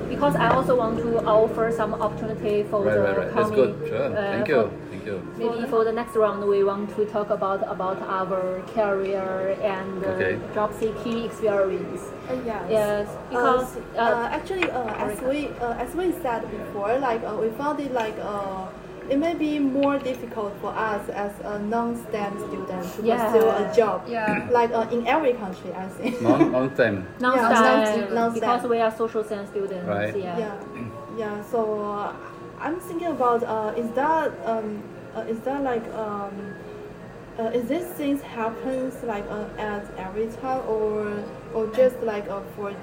[0.09, 3.35] because I also want to offer some opportunity for Right, the right, right.
[3.35, 3.55] That's coming.
[3.55, 3.89] good.
[3.89, 4.05] Sure.
[4.17, 4.71] uh, Thank you.
[5.05, 5.51] Thank you.
[5.51, 10.09] Maybe for the next round, we want to talk about about our career and uh,
[10.15, 10.39] Okay.
[10.55, 12.03] job seeking experience.
[12.31, 12.63] Uh, yes.
[12.71, 17.23] Yes, because uh, uh, uh, actually, uh, as we uh, as we said before, like
[17.25, 18.67] uh, we found it like uh,
[19.11, 23.33] it may be more difficult for us as a non-STEM student to Yeah.
[23.33, 24.07] pursue a job.
[24.09, 24.49] Yeah.
[24.53, 26.21] Like uh, in every country, I think.
[26.23, 28.35] Long, long non-STEM, non-STEM, non-STEM.
[28.41, 29.87] because we are social science students.
[29.89, 30.15] Right.
[30.17, 30.39] Yeah.
[30.39, 30.57] yeah,
[31.19, 31.43] yeah.
[31.51, 32.13] So uh,
[32.61, 34.83] I'm thinking about uh, is that um,
[35.17, 36.55] uh, is that like um,
[37.39, 42.41] uh, is this things happens like uh, at every time or or just like uh,
[42.57, 42.75] for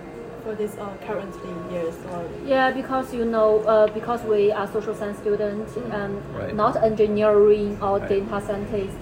[0.43, 4.95] for this uh, currently years or Yeah, because you know, uh, because we are social
[4.95, 6.55] science students and Right.
[6.55, 8.09] not engineering or Right.
[8.09, 8.99] data scientist.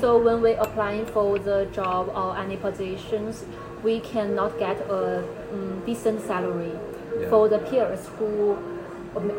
[0.00, 3.44] So when we applying for the job or any positions,
[3.82, 7.28] we cannot get a um, decent salary Yeah.
[7.28, 8.56] for the peers who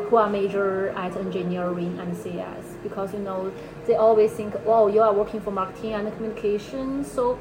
[0.08, 3.52] who are major at engineering and CS because you know
[3.86, 7.38] they always think, wow, you are working for marketing and communication, so.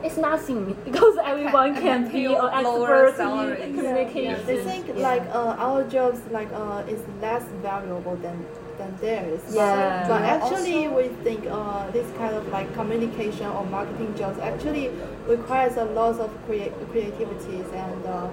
[0.00, 3.62] It's nothing because everyone can can be an expert salary.
[3.62, 4.46] in Yeah, communication.
[4.46, 5.08] They think Yeah.
[5.10, 8.46] like uh, our jobs like uh, is less valuable than
[8.78, 9.40] than theirs.
[9.46, 10.06] But- Yeah.
[10.06, 14.38] But, Yeah, actually, also- we think uh, this kind of like communication or marketing jobs
[14.38, 14.92] actually
[15.26, 18.28] requires a lot of crea- creativities and uh,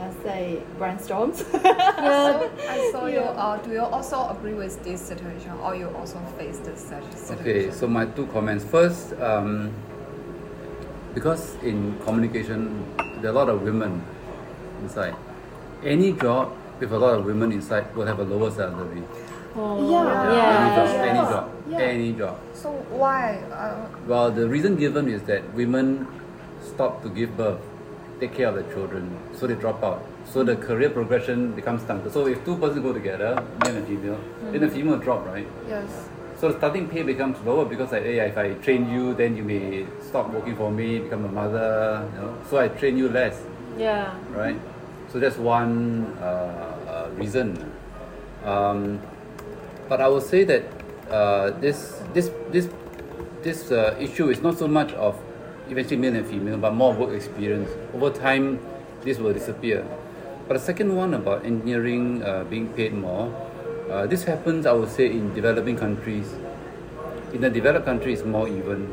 [0.00, 1.44] let's say brainstorms.
[2.00, 2.48] Yeah.
[2.68, 3.20] I saw you.
[3.20, 7.40] Uh, do you also agree with this situation, or you also faced such situation?
[7.44, 8.64] Okay, so my two comments.
[8.64, 9.70] First, um,
[11.14, 12.84] because in communication,
[13.20, 14.02] there are a lot of women
[14.82, 15.14] inside.
[15.84, 19.02] Any job with a lot of women inside will have a lower salary.
[19.56, 20.06] Oh, Yeah.
[20.08, 21.10] Any job, yeah.
[21.10, 21.78] any job, Yeah.
[21.94, 22.36] any job.
[22.54, 23.42] So why?
[23.52, 26.06] Uh, Well, the reason given is that women
[26.64, 27.60] stop to give birth,
[28.20, 30.04] take care of the children, so they drop out.
[30.26, 32.12] So the career progression becomes stunted.
[32.12, 34.20] So if two persons go together, male and female,
[34.52, 35.46] then the female drop, right?
[35.68, 36.08] yes.
[36.38, 39.42] So the starting pay becomes lower because like, hey, if I train you, then you
[39.44, 42.34] may stop working for me, become a mother, you know.
[42.48, 43.42] So I train you less,
[43.76, 44.14] Yeah.
[44.30, 44.56] right?
[45.12, 47.70] So that's one uh, uh, reason.
[48.44, 49.00] Um,
[49.88, 50.64] but I will say that
[51.10, 52.70] uh, this this this
[53.42, 55.20] this uh, issue is not so much of
[55.70, 57.70] eventually male and female, but more work experience.
[57.94, 58.60] Over time,
[59.02, 59.86] this will disappear.
[60.48, 63.32] But the second one about engineering uh, being paid more,
[63.90, 66.32] uh, this happens, I would say, in developing countries.
[67.32, 68.90] In the developed country, it's more even.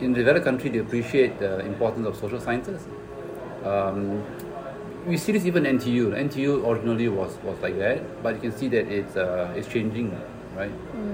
[0.00, 2.86] In the developed country, they appreciate the importance of social sciences.
[3.64, 4.24] Um,
[5.06, 6.12] we see this even NTU.
[6.12, 10.10] NTU originally was, was like that, but you can see that it's uh, it's changing,
[10.56, 10.72] right?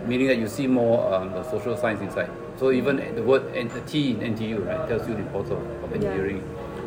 [0.09, 2.31] Meaning that you see more um, the social science inside.
[2.63, 5.83] So even the word N- the T in NTU, right, tells you the importance of,
[5.83, 6.39] of engineering.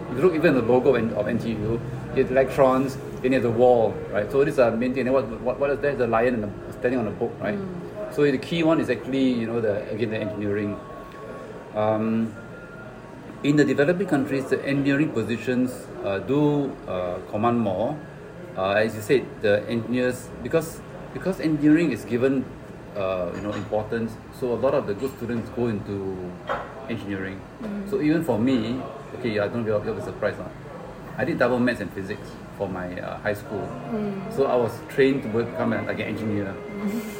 [0.10, 1.82] If you look even at the logo of, of NTU, you
[2.16, 4.32] have electrons, then you have the wall, right?
[4.32, 5.12] So these are maintained.
[5.12, 5.98] What, what what is that?
[5.98, 7.60] The lion and standing on a book, right?
[8.14, 10.80] So the key one is actually you know the again the engineering.
[11.76, 12.34] Um,
[13.44, 18.00] in the developing countries, the engineering positions uh, do uh, command more.
[18.56, 20.80] Uh, as you said, the engineers because
[21.12, 22.46] because engineering is given
[22.96, 26.32] uh, you know importance, so a lot of the good students go into
[26.90, 27.40] engineering.
[27.90, 28.82] So even for me,
[29.20, 30.52] okay, I don't know if you'll be surprised now.
[31.18, 32.28] I did double maths and physics
[32.58, 33.68] for my uh, high school,
[34.30, 36.54] so I was trained to become a, like an engineer,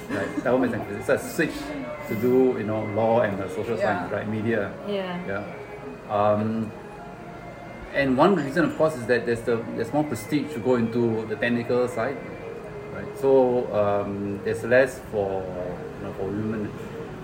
[0.10, 0.44] right?
[0.44, 1.06] Double maths and physics.
[1.08, 1.64] So I switched
[2.10, 3.84] to do you know law and uh, social Yeah.
[4.00, 4.28] science, right?
[4.28, 4.72] Media.
[4.88, 5.20] Yeah.
[5.28, 5.44] Yeah.
[6.14, 6.72] Um,
[7.94, 11.26] and one reason, of course, is that there's the there's more prestige to go into
[11.28, 12.18] the technical side,
[12.96, 13.20] right?
[13.20, 15.44] So um, there's less for
[16.00, 16.72] you know, for women.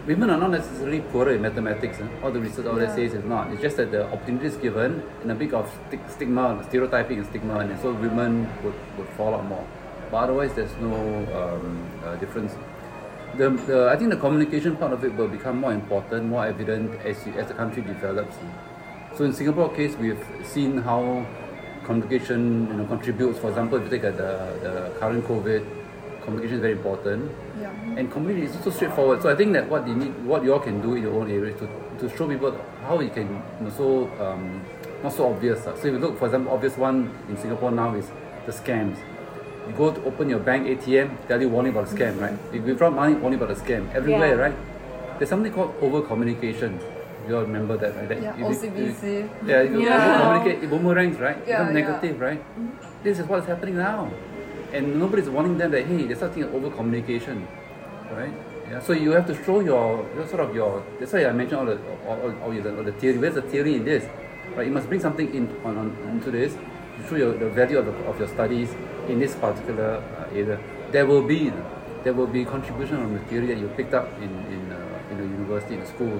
[0.08, 2.00] Women are not necessarily poorer in mathematics.
[2.00, 2.08] eh?
[2.24, 3.52] All the research all that says is not.
[3.52, 7.28] It's just that the opportunity is given and a bit of sti- stigma, stereotyping and
[7.28, 9.66] stigma, and so women would, would fall out more.
[10.10, 10.96] But otherwise, there's no
[11.38, 12.54] um, uh, difference
[13.38, 17.00] the, the I think the communication part of it will become more important, more evident
[17.06, 18.36] as you, as the country develops.
[19.16, 21.26] So in Singapore case, we've seen how
[21.86, 23.40] communication you know contributes.
[23.40, 24.32] For example, if you take uh, the
[24.64, 25.62] the current COVID,
[26.24, 27.72] communication is very important, Yeah.
[27.98, 29.22] and communication is also straightforward.
[29.22, 31.30] So I think that what you need, what you all can do in your own
[31.30, 31.68] area is to,
[32.00, 32.54] to show people
[32.88, 33.28] how you can
[33.60, 34.62] you know, so um,
[35.04, 35.66] not so obvious.
[35.66, 35.76] uh.
[35.76, 38.08] So if you look, for example, obvious one in Singapore now is
[38.46, 38.98] the scams.
[39.68, 42.34] You go to open your bank ATM, tell you warning about the scam, right?
[42.54, 43.94] You withdraw money, warning about the scam.
[43.94, 44.42] Everywhere, Yeah.
[44.50, 44.56] right?
[45.18, 46.80] There's something called over communication.
[47.28, 48.10] You all remember that, right?
[48.10, 49.30] That Yeah, you- you- OCBC.
[49.46, 50.20] yeah, you Yeah.
[50.22, 51.38] communicate, it boomerangs, right?
[51.48, 51.82] Yeah, Become yeah.
[51.88, 52.42] negative, right?
[53.04, 54.10] This is what's happening now.
[54.74, 57.48] And nobody's warning them that hey, there's something over communication.
[58.12, 58.34] Right?
[58.70, 58.80] Yeah.
[58.80, 61.66] So you have to show your, your sort of your that's why I mentioned all
[61.66, 63.18] the all, all, all, the, all the theory.
[63.18, 64.04] Where's the theory in this?
[64.56, 64.68] Right?
[64.68, 67.86] You must bring something in on, on into this to show your, the value of,
[67.86, 68.70] the, of your studies
[69.08, 70.60] in this particular uh, area.
[70.92, 71.52] There will be
[72.04, 75.18] there will be contribution on the theory that you picked up in in, uh, in
[75.18, 76.20] the university, in the school.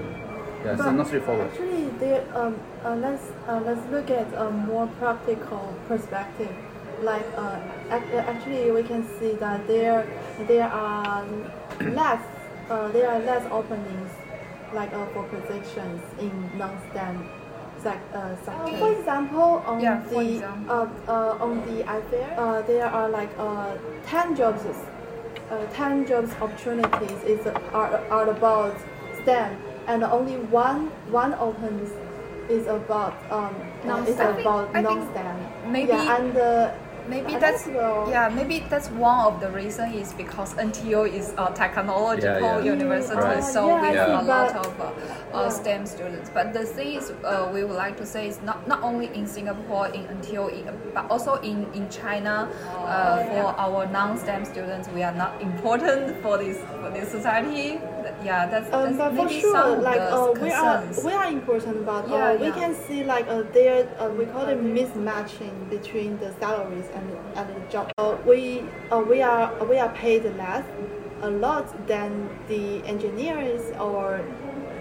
[0.64, 1.48] Yeah, so But not straightforward.
[1.50, 6.54] Actually, there, um, uh, let's uh, let's look at a more practical perspective.
[7.02, 7.58] Like, uh,
[7.90, 10.06] uh, actually, we can see that there
[10.46, 11.24] there are
[11.80, 12.22] less
[12.70, 14.10] uh, there are less openings,
[14.72, 17.28] like uh, for positions in non-STEM
[17.82, 18.78] sec- uh, sectors.
[18.78, 20.70] for example, on Yeah, the example.
[21.08, 23.74] uh, uh, on the iFair, uh, there are like uh,
[24.06, 24.62] ten jobs
[25.50, 28.74] uh, 10 jobs opportunities is are, are about
[29.22, 31.90] STEM and only one one opens
[32.50, 33.54] is about um
[33.88, 34.36] uh, is Non-STEM.
[34.36, 35.36] I about think non-STEM.
[35.72, 36.70] maybe- yeah, and uh,
[37.08, 38.06] Maybe I that's think so.
[38.08, 38.28] yeah.
[38.28, 42.62] Maybe that's one of the reason is because NTU is a technological Yeah, yeah.
[42.62, 43.42] university, Right.
[43.42, 44.84] so Yeah, we I have a lot of uh,
[45.34, 45.34] Yeah.
[45.40, 46.30] uh, STEM students.
[46.32, 49.26] But the thing is, uh, we would like to say is not not only in
[49.26, 52.46] Singapore, in NTU, in, but also in in China.
[52.70, 57.80] Uh, for our non-STEM students, we are not important for this for this society.
[58.24, 61.84] Yeah, that's, that's Um, but for sure, some like uh, we are we are important,
[61.84, 62.52] but Yeah, uh, we yeah.
[62.60, 67.06] can see like uh, there uh, we call it mismatching between the salaries and
[67.38, 67.86] and the job.
[67.98, 70.64] Uh, we uh, we are we are paid less
[71.22, 74.20] a lot than the engineers or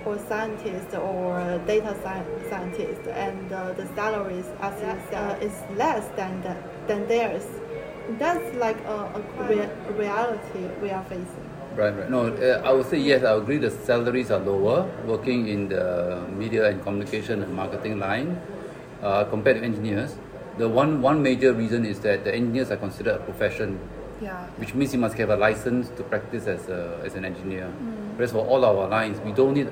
[0.05, 6.05] or scientists or data sci- scientists, and uh, the salaries as said, uh, is less
[6.15, 6.55] than the,
[6.87, 7.45] than theirs.
[8.17, 11.40] That's like a, a rea- reality we are facing.
[11.75, 12.09] Right, right.
[12.09, 13.23] No, uh, I would say yes.
[13.23, 13.57] I agree.
[13.57, 18.39] The salaries are lower working in the media and communication and marketing line
[19.01, 20.15] uh, compared to engineers.
[20.57, 23.79] The one one major reason is that the engineers are considered a profession.
[24.21, 24.45] Yeah.
[24.61, 27.65] which means you must have a license to practice as, a, as an engineer.
[28.17, 29.67] Whereas for all our lines, we don't need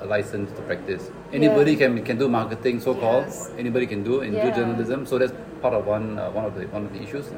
[0.00, 1.08] a license to practice.
[1.32, 1.86] Anybody Yeah.
[1.86, 3.26] can can do marketing, so called.
[3.30, 3.52] Yes.
[3.56, 5.06] Anybody can do and do journalism.
[5.06, 5.32] So that's
[5.62, 7.30] part of one uh, one of the one of the issues.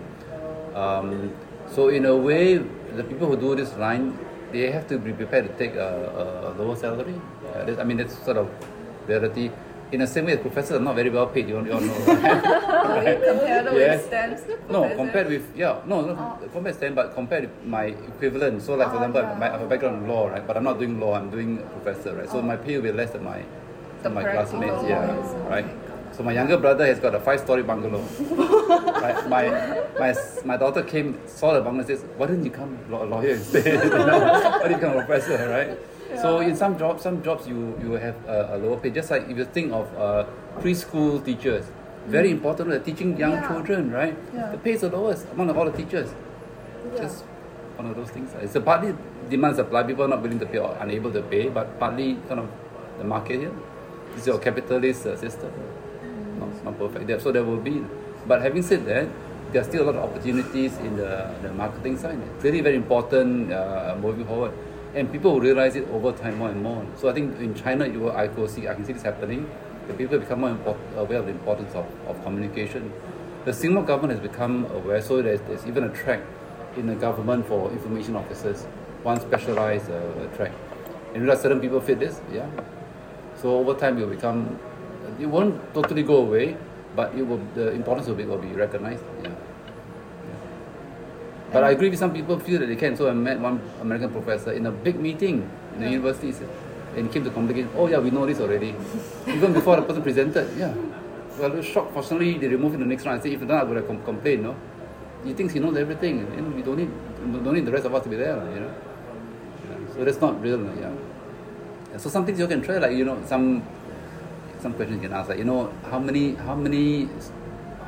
[0.74, 1.32] Um,
[1.68, 2.64] so in a way,
[2.96, 4.18] the people who do this line,
[4.52, 7.14] they have to be prepared to take a, a lower salary.
[7.54, 8.48] Uh, I mean, that's sort of
[9.06, 9.50] reality.
[9.90, 11.48] In the same way, professors are not very well paid.
[11.48, 11.94] You all, you all know.
[11.96, 13.22] right?
[13.24, 14.02] Compared Yes.
[14.02, 14.96] with STEM's No, professor.
[14.96, 18.60] compared with yeah, no, no compared to STEM, but compared with my equivalent.
[18.62, 19.38] So, like for Oh, example, yeah.
[19.38, 20.46] my, I have a background in law, right?
[20.46, 21.14] But I'm not doing law.
[21.14, 22.28] I'm doing professor, right?
[22.28, 22.42] So Oh.
[22.42, 24.82] my pay will be less than my The than my classmates.
[24.84, 25.64] Yeah, right.
[26.12, 28.00] So my younger brother has got a five-story bungalow.
[29.00, 29.26] right?
[29.28, 29.44] My
[29.98, 33.30] my my daughter came saw the bungalow and says, "Why didn't you come law- lawyer
[33.30, 33.66] instead?
[33.84, 34.18] you know?
[34.20, 35.78] Why didn't you become a professor?" Right?
[36.22, 38.90] So in some jobs, some jobs you you have a, a lower pay.
[38.90, 40.24] Just like if you think of uh,
[40.60, 41.66] preschool teachers,
[42.06, 42.70] very important.
[42.70, 43.48] They're teaching young Yeah.
[43.48, 44.16] children, right?
[44.34, 44.50] Yeah.
[44.52, 46.08] The pay is the lowest among all the teachers.
[46.94, 47.02] Yeah.
[47.02, 47.24] Just
[47.76, 48.30] one of those things.
[48.40, 48.94] It's a partly
[49.28, 49.82] demand supply.
[49.82, 52.48] People are not willing to pay or unable to pay, but partly kind of
[52.98, 53.52] the market here.
[54.12, 55.52] This is your capitalist uh, system.
[56.40, 57.06] No, it's not perfect.
[57.06, 57.84] There- So there will be.
[58.26, 59.06] But having said that,
[59.52, 62.18] there are still a lot of opportunities in the, the marketing side.
[62.34, 64.52] It's really very important uh, moving forward.
[64.94, 66.84] And people will realize it over time more and more.
[66.96, 69.50] So I think in China, you will, I, will see, I can see this happening.
[69.86, 72.92] The people become more import, aware of the importance of, of communication.
[73.44, 76.20] The Singapore government has become aware, so there's, there's even a track
[76.76, 78.64] in the government for information officers,
[79.02, 80.52] one specialized uh, track.
[81.14, 82.48] And realize certain people fit this, yeah.
[83.36, 84.58] So over time, will become,
[85.18, 86.56] it won't totally go away,
[86.98, 89.30] but it will, the importance of it will be recognized, yeah.
[91.52, 92.96] But I agree with some people feel that they can.
[92.96, 96.34] So I met one American professor in a big meeting in the university,
[96.96, 97.68] and he came to communicate.
[97.76, 98.74] Oh yeah, we know this already,
[99.28, 100.50] even before the person presented.
[100.58, 100.74] Yeah,
[101.38, 101.94] well, I was shocked.
[101.94, 103.20] Fortunately, they removed in the next round.
[103.20, 104.42] I said, if not, I would have com- complained.
[104.42, 104.56] No,
[105.24, 106.18] he thinks he knows everything.
[106.34, 106.90] You know, we don't need,
[107.32, 108.34] we don't need the rest of us to be there.
[108.54, 108.74] You know,
[109.70, 109.94] yeah.
[109.94, 110.60] so that's not real.
[110.64, 110.92] Yeah.
[111.92, 113.62] Yeah, So some things you can try, like you know, some
[114.60, 117.08] some questions you can ask, like you know, how many how many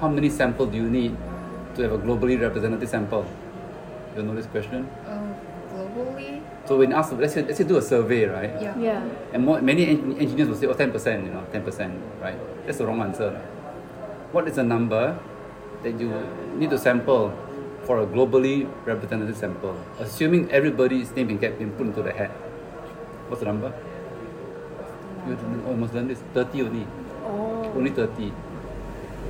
[0.00, 1.16] how many sample do you need
[1.74, 3.24] to have a globally representative sample?
[4.16, 4.88] You know this question.
[5.06, 5.34] Um,
[5.70, 8.50] globally, So when asked, let's say, let's say do a survey, right?
[8.62, 8.74] yeah.
[8.78, 9.02] Yeah.
[9.32, 11.62] And more, many en- engineers will say, oh, 10%, you know, 10%,
[12.20, 12.34] right?
[12.66, 13.30] That's the wrong answer.
[13.30, 13.40] lah.
[14.34, 15.18] What is the number
[15.82, 16.10] that you
[16.58, 17.32] need to sample
[17.86, 19.74] for a globally representative sample?
[19.98, 22.30] Assuming everybody's name can get been put into the hat.
[23.30, 23.72] What's the number?
[25.26, 26.18] You almost done this.
[26.34, 26.86] 30 only.
[27.24, 27.72] Oh.
[27.76, 28.32] Only 30.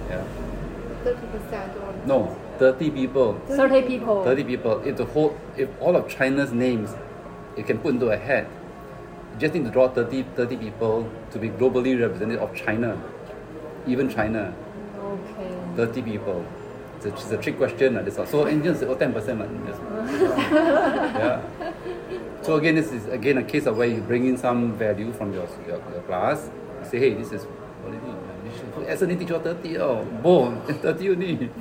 [0.09, 0.25] Yeah.
[1.05, 3.41] 30% or No, 30 people.
[3.49, 4.25] 30 people.
[4.25, 4.81] 30 people.
[4.85, 6.91] If the whole, if all of China's names,
[7.57, 8.47] you can put into a hat,
[9.35, 13.01] you just need to draw 30, 30 people to be globally representative of China,
[13.87, 14.55] even China,
[14.99, 15.51] Okay.
[15.77, 16.45] 30 people.
[16.97, 17.95] It's a, it's a trick question.
[17.95, 18.27] lah, this one.
[18.27, 19.15] So Indians say, oh, 10%.
[19.41, 19.81] lah, just-
[21.17, 21.41] yeah.
[22.43, 25.33] So again, this is again a case of where you bring in some value from
[25.33, 26.51] your, your, your class.
[26.83, 28.01] You say, hey, this is what is.
[28.03, 31.51] You should- As an teacher, 30, oh, boom, 30 only.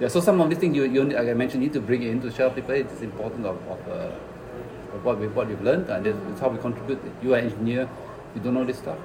[0.00, 2.20] Yeah, so some of these things you, you like I mentioned, need to bring in
[2.20, 6.06] to show people it's important of, of, uh, of what we what we've learned and
[6.06, 7.00] it's how we contribute.
[7.20, 7.88] You are an engineer,
[8.32, 8.96] you don't know this stuff.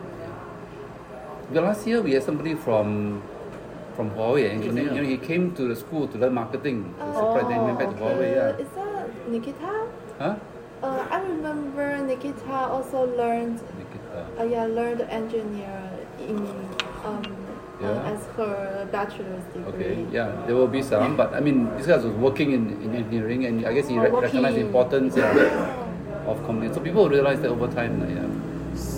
[1.51, 3.23] Well, last year we had somebody from
[3.95, 4.93] from Huawei, engineer.
[4.93, 6.93] You know, he came to the school to learn marketing.
[7.03, 8.35] He's surprised then he went back to Huawei.
[8.35, 8.57] Yeah.
[8.63, 9.87] Is that Nikita?
[10.19, 10.35] Huh?
[10.83, 14.27] Uh, I remember Nikita also learned, Nikita.
[14.37, 15.79] uh, yeah, learned engineer
[16.19, 16.35] in
[17.05, 17.23] um,
[17.81, 17.87] Yeah.
[17.89, 19.71] uh, as her bachelor's degree.
[19.73, 22.95] Okay, yeah, there will be some, but I mean, this guy was working in, in
[22.95, 26.73] engineering, and I guess he Oh, re- recognized the importance yeah, of communication.
[26.75, 27.99] So people realize that over time.
[28.03, 28.27] like, Yeah.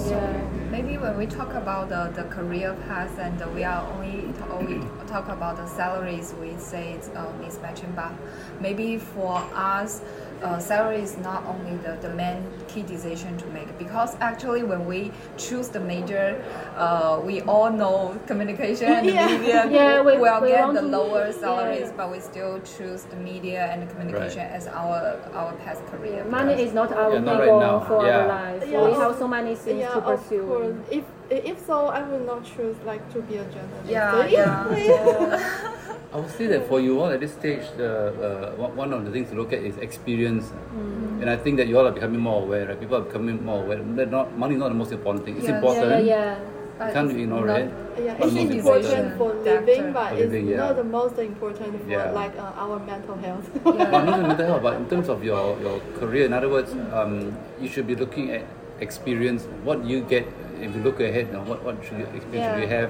[0.09, 0.41] Yeah.
[0.71, 5.29] Maybe when we talk about the, the career path and we are only only talk
[5.29, 7.95] about the salaries, we say it's a mismatching.
[7.95, 8.11] But
[8.59, 10.01] maybe for us,
[10.43, 14.85] uh, salary is not only the, the main key decision to make because actually when
[14.85, 16.43] we choose the major,
[16.77, 19.27] uh, we all know communication and Yeah.
[19.27, 21.31] media Yeah, we- will we get want the to- lower yeah.
[21.39, 24.51] salaries, but we still choose the media and the communication Right.
[24.59, 26.23] as our our past career.
[26.25, 28.17] Money is not our Yeah, not main right goal for Yeah.
[28.19, 28.63] our life.
[28.69, 28.83] Yeah.
[28.85, 30.45] We have so many things yeah, to of pursue.
[30.47, 30.75] course.
[30.91, 33.89] If if so, I will not choose like to be a journalist.
[33.89, 35.94] Yeah, So, yeah.
[36.15, 39.03] I would say that for you all at this stage, the, uh, one- one of
[39.05, 40.45] the things to look at is experience.
[40.73, 41.21] Mm.
[41.21, 42.79] And I think that you all are becoming more aware, right?
[42.79, 43.79] People are becoming more aware.
[43.99, 45.35] That not, money is not the most important thing.
[45.35, 45.55] It's Yes.
[45.59, 45.91] important.
[45.91, 46.35] Yeah, yeah,
[46.77, 47.69] But You can't it's ignore not- it.
[48.05, 49.17] Yeah, it's most important important.
[49.19, 49.59] for Factor.
[49.59, 50.57] living, but For it's living, yeah.
[50.63, 52.11] not the most important for Yeah.
[52.21, 53.45] like uh, our mental health.
[53.63, 56.71] But not only mental health, but in terms of your, your career, in other words,
[56.99, 58.43] um, you should be looking at
[58.87, 59.47] experience.
[59.67, 60.27] What you get
[60.61, 62.89] if you look ahead, you know, what, what should you, experience should you have?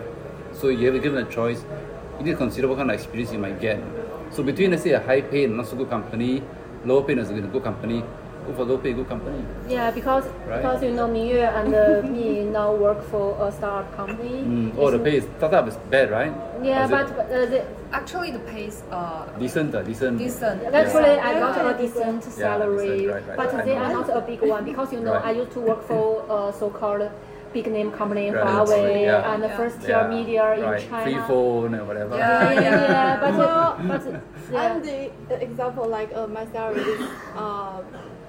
[0.54, 1.62] So you have given a choice.
[2.20, 3.80] You need to consider kind of experience you might get.
[4.32, 6.42] So between let's say a high paid and not so good company,
[6.86, 8.04] low paid and a good company,
[8.48, 9.44] go for low paid good company.
[9.68, 10.58] Yeah, because Right.
[10.62, 14.44] because you know Mingyue and uh, me now work for a startup company.
[14.44, 14.76] Mm.
[14.78, 16.34] Oh, the pay is startup is bad, right?
[16.64, 20.18] Yeah, but but, uh, the, Actually, the pay is uh, decent, uh, decent.
[20.18, 20.64] decent.
[20.74, 21.28] Actually, Yeah.
[21.30, 23.66] I got a decent Yeah, salary, decent, right, right, but right.
[23.66, 25.26] they are not a big one because you know Right.
[25.26, 27.10] I used to work for a so-called
[27.56, 29.32] big name company, Right, Huawei, yeah.
[29.34, 29.58] and the Yeah.
[29.60, 30.64] first tier media in.
[30.90, 31.04] China.
[31.06, 32.18] Free phone or whatever.
[32.18, 32.52] Yeah.
[32.52, 34.02] Yeah, yeah, yeah, but Well, but
[34.52, 34.62] yeah.
[34.64, 34.98] I'm the
[35.48, 37.02] example like uh, my salary is
[37.44, 37.80] uh,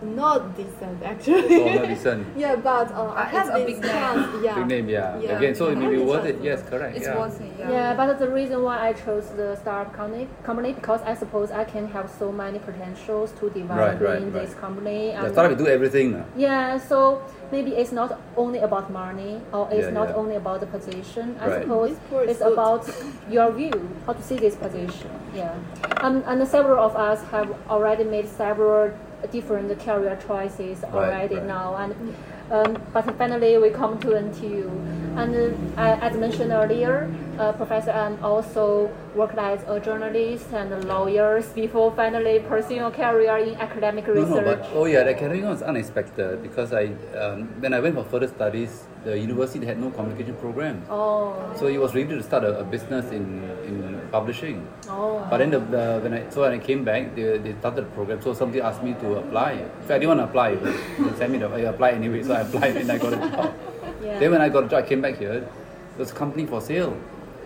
[0.03, 1.63] not decent actually.
[1.63, 2.27] oh, not decent.
[2.37, 4.45] yeah, but uh, I have it's a this big name.
[4.45, 4.55] Yeah.
[4.55, 5.19] Big name, yeah.
[5.19, 5.39] Yeah.
[5.39, 6.39] Again, so it may be worth it.
[6.43, 6.97] Yes, correct.
[6.97, 7.19] It's yeah.
[7.19, 7.53] worth it.
[7.59, 7.71] Yeah.
[7.71, 11.65] Yeah, but the reason why I chose the startup company, company because I suppose I
[11.65, 14.61] can have so many potentials to develop Right, right, in this right.
[14.61, 15.09] company.
[15.09, 16.25] Yeah, and- startup will do everything.
[16.37, 20.17] Yeah, so maybe it's not only about money or it's Yeah, not yeah.
[20.17, 21.37] only about the position.
[21.41, 21.63] I Right.
[21.63, 22.53] suppose This it's good.
[22.53, 22.91] about
[23.31, 25.11] your view, how to see this position.
[25.35, 25.55] Yeah.
[26.01, 28.91] Um, and several of us have already made several
[29.31, 31.47] different career choices already right.
[31.47, 31.77] now.
[31.77, 32.15] And
[32.51, 34.69] um, but finally we come to NTU.
[35.17, 35.33] And
[35.79, 41.43] uh, as mentioned earlier, uh, Professor Ang also worked as a journalist and a lawyer
[41.55, 44.29] before finally pursuing a career in academic research.
[44.29, 47.95] no, no, but oh yeah, the career was unexpected because I um, when I went
[47.95, 50.83] for further studies, the university had no communication program.
[50.91, 51.33] oh.
[51.57, 54.69] So it was ready to start a, a business in, in publishing.
[54.89, 55.27] Oh.
[55.31, 57.91] But then the, the when I so when I came back, they, they started the
[57.97, 58.21] program.
[58.21, 59.65] So somebody asked me to apply.
[59.89, 60.57] Fact, I didn't want to apply.
[60.57, 62.23] But they sent me the I applied anyway.
[62.23, 63.55] So I applied and I got a job.
[64.03, 64.19] Yeah.
[64.19, 65.41] Then when I got a job, I came back here.
[65.41, 66.97] There was a company for sale.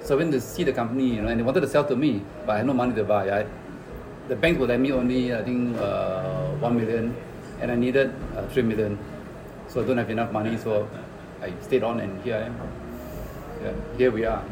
[0.03, 1.95] So I went to see the company, you know, and they wanted to sell to
[1.95, 3.31] me, but I had no money to buy.
[3.31, 3.47] I,
[4.29, 7.15] the bank would lend me only, I think, uh, one million,
[7.61, 8.99] and I needed uh, three million.
[9.69, 10.89] So I don't have enough money, so
[11.43, 12.57] I stayed on, and here I am.
[13.63, 14.43] Yeah, here we are.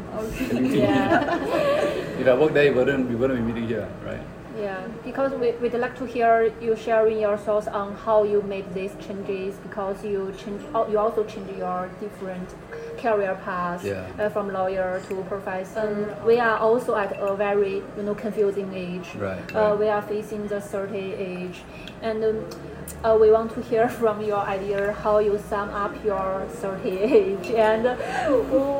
[0.53, 1.35] yeah.
[2.19, 4.21] If I worked there, we wouldn't, we wouldn't be meeting here, right?
[4.59, 8.73] Yeah, because we, we'd like to hear you sharing your thoughts on how you made
[8.73, 12.49] these changes because you change you also change your different
[12.97, 14.05] career paths Yeah.
[14.19, 16.17] uh, from lawyer to professor.
[16.25, 19.09] We are also at a very you know confusing age.
[19.15, 21.61] Right, Uh, we are facing the 30 age,
[22.01, 22.45] and um,
[23.03, 27.47] uh, we want to hear from your idea how you sum up your 30 age
[27.51, 27.95] and uh,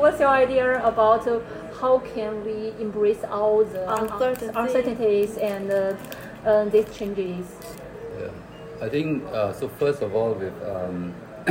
[0.00, 1.38] what's your idea about uh,
[1.80, 4.52] how can we embrace all the Uncertainty.
[4.54, 5.96] uncertainties and uh,
[6.44, 7.46] uh, these changes.
[8.18, 8.28] Yeah.
[8.82, 9.68] I think uh, so.
[9.68, 11.14] First of all, with um,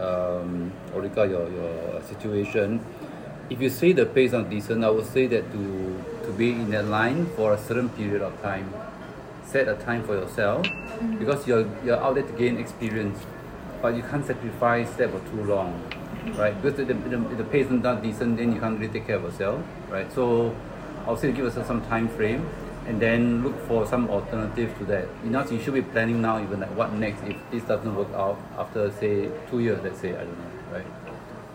[0.00, 2.80] um, Orika, your your situation,
[3.50, 6.50] if you say the pay is not decent, I would say that to to be
[6.50, 8.72] in that line for a certain period of time,
[9.44, 10.66] set a time for yourself,
[11.18, 13.18] because you're you're out there to gain experience,
[13.82, 15.70] but you can't sacrifice that for too long,
[16.34, 16.60] right?
[16.60, 20.10] Because the, the, the not decent, then you can't really take care of yourself, right?
[20.12, 20.54] So
[21.06, 22.48] I would say give yourself some time frame
[22.86, 25.08] and then look for some alternative to that.
[25.24, 28.12] You know, you should be planning now even like what next if this doesn't work
[28.14, 30.86] out after say two years, let's say, I don't know, right?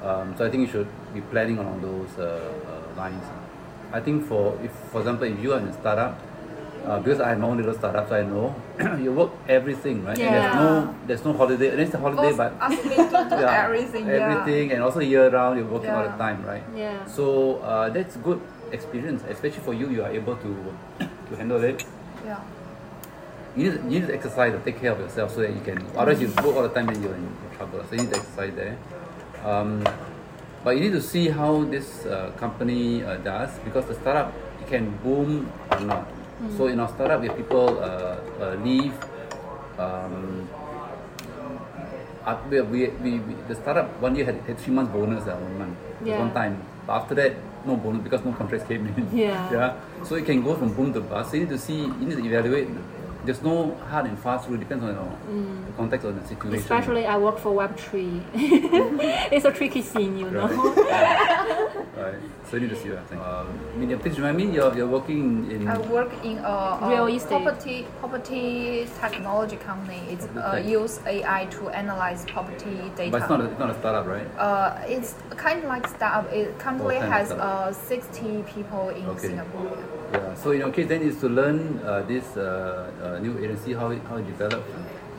[0.04, 3.24] Um, so I think you should be planning along those uh, uh, lines.
[3.94, 6.20] I think for if for example if you are in a startup,
[6.86, 8.56] uh, because I have my own little startup, so I know
[9.04, 10.18] you work everything, right?
[10.18, 11.70] And there's no there's no holiday.
[11.76, 12.54] There's a holiday, Both but
[13.42, 14.08] yeah, everything.
[14.08, 14.14] Yeah.
[14.14, 16.64] everything, and also year round you're working all the time, right?
[16.76, 17.06] Yeah.
[17.06, 19.90] So uh, that's good experience, especially for you.
[19.90, 20.52] You are able to
[21.30, 21.86] to handle it.
[22.26, 22.40] Yeah.
[23.56, 25.86] You need, you need to exercise to take care of yourself so that you can.
[25.96, 27.84] Otherwise, you work all the time and you're in trouble.
[27.90, 28.78] So you need to exercise there.
[29.44, 29.84] Um,
[30.64, 34.34] but you need to see how this uh, company uh, does because the startup
[34.72, 36.08] can boom or not.
[36.58, 38.94] So in our startup, if people uh, uh, leave,
[39.78, 40.48] um,
[42.50, 45.58] we, we, we, we, the startup one year had, had three months bonus uh, one
[45.60, 46.20] month, Yeah.
[46.20, 46.62] one time.
[46.88, 47.36] But after that,
[47.66, 49.18] no bonus because no contracts came in.
[49.18, 49.52] Yeah.
[49.54, 50.04] yeah.
[50.04, 51.32] So it can go from boom to bust.
[51.32, 52.68] So you need to see, you need to evaluate.
[53.24, 54.56] There's no hard and fast rule.
[54.56, 56.58] It depends on you know, the context of the situation.
[56.58, 56.62] Mm.
[56.62, 58.24] Especially I work for Web3.
[59.32, 60.48] it's a tricky scene, you know.
[60.48, 61.76] Right.
[61.98, 62.16] right.
[62.50, 63.20] So you need to see that thing.
[63.20, 63.48] Um,
[63.78, 65.68] Minya, please remind me, you're, you're working in.
[65.68, 67.30] I work in a, a Real estate.
[67.44, 70.02] property property technology company.
[70.10, 73.12] It's uh, use AI to analyze property data.
[73.12, 74.28] but it's not, a, it's not a startup, right?
[74.40, 76.32] uh, it's kind of like startup.
[76.34, 79.28] It currently Oh, has uh, 60 people in Okay.
[79.28, 79.78] Singapore.
[80.14, 80.34] Yeah.
[80.36, 83.90] So in your case, then is to learn uh, this uh, uh, new agency how
[83.92, 84.70] it, how it developed.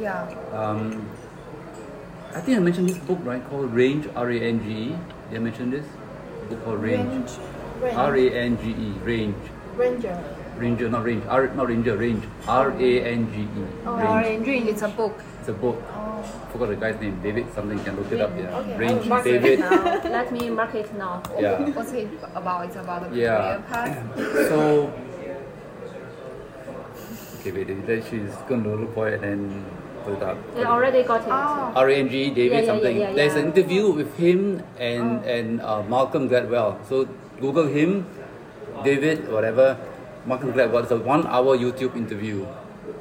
[0.01, 0.29] Yeah.
[0.53, 1.09] Um,
[2.35, 4.97] I think I mentioned this book, right, called Range, R A N G E.
[5.31, 5.87] Did I mention this?
[6.49, 7.31] book called Range.
[7.81, 7.97] Range.
[7.97, 8.91] R A N G E.
[9.05, 9.37] Range.
[9.77, 10.25] Ranger.
[10.57, 11.25] Ranger, not range.
[11.29, 12.25] R, not ranger, range.
[12.47, 13.65] R A N G E.
[13.87, 14.49] Oh, Range.
[14.49, 14.69] Orange.
[14.69, 15.19] It's a book.
[15.43, 15.75] It's a book.
[15.91, 16.23] Oh.
[16.55, 17.19] Forgot the guy's name.
[17.21, 17.77] David something.
[17.77, 18.31] You can look it up.
[18.39, 18.59] Yeah.
[18.63, 19.07] Okay, Range.
[19.11, 19.59] mark David.
[19.59, 21.19] Let me mark it now.
[21.37, 21.59] Yeah.
[21.75, 22.67] What's it about?
[22.67, 23.59] It's about the Yeah.
[23.59, 24.47] career path.
[24.55, 24.93] So
[27.43, 29.65] Okay, wait, then she's going to look for it and then
[30.05, 30.39] put it up.
[30.55, 31.35] They already got it.
[31.35, 31.73] Oh.
[31.75, 32.97] R-A-N-G, David Yeah, yeah, something.
[33.01, 35.35] yeah, There's an interview with him and Oh.
[35.35, 36.79] and uh, Malcolm Gladwell.
[36.87, 37.09] So
[37.43, 38.07] Google him,
[38.87, 39.75] David, whatever.
[40.25, 40.87] Malcolm Gladwell.
[40.87, 42.47] It's a one-hour YouTube interview.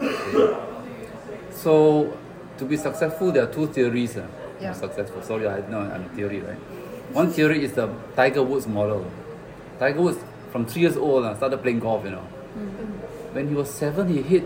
[0.02, 0.58] Okay.
[1.54, 2.18] So
[2.62, 4.16] to be successful, there are two theories.
[4.18, 4.28] Uh,
[4.62, 4.74] Yeah.
[4.74, 5.22] successful.
[5.28, 6.60] Sorry, I know I'm theory, right?
[7.20, 7.86] One theory is the
[8.16, 9.06] Tiger Woods model.
[9.80, 10.20] Tiger Woods,
[10.52, 12.06] from three years old, uh, started playing golf.
[12.06, 12.26] You know,
[13.38, 14.46] when he was seven, he hit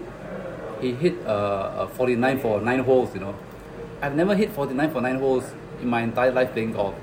[0.84, 3.14] he hit uh, uh, 49 for nine holes.
[3.18, 3.36] You know,
[4.02, 5.52] I've never hit 49 for nine holes
[5.82, 6.96] in my entire life playing golf.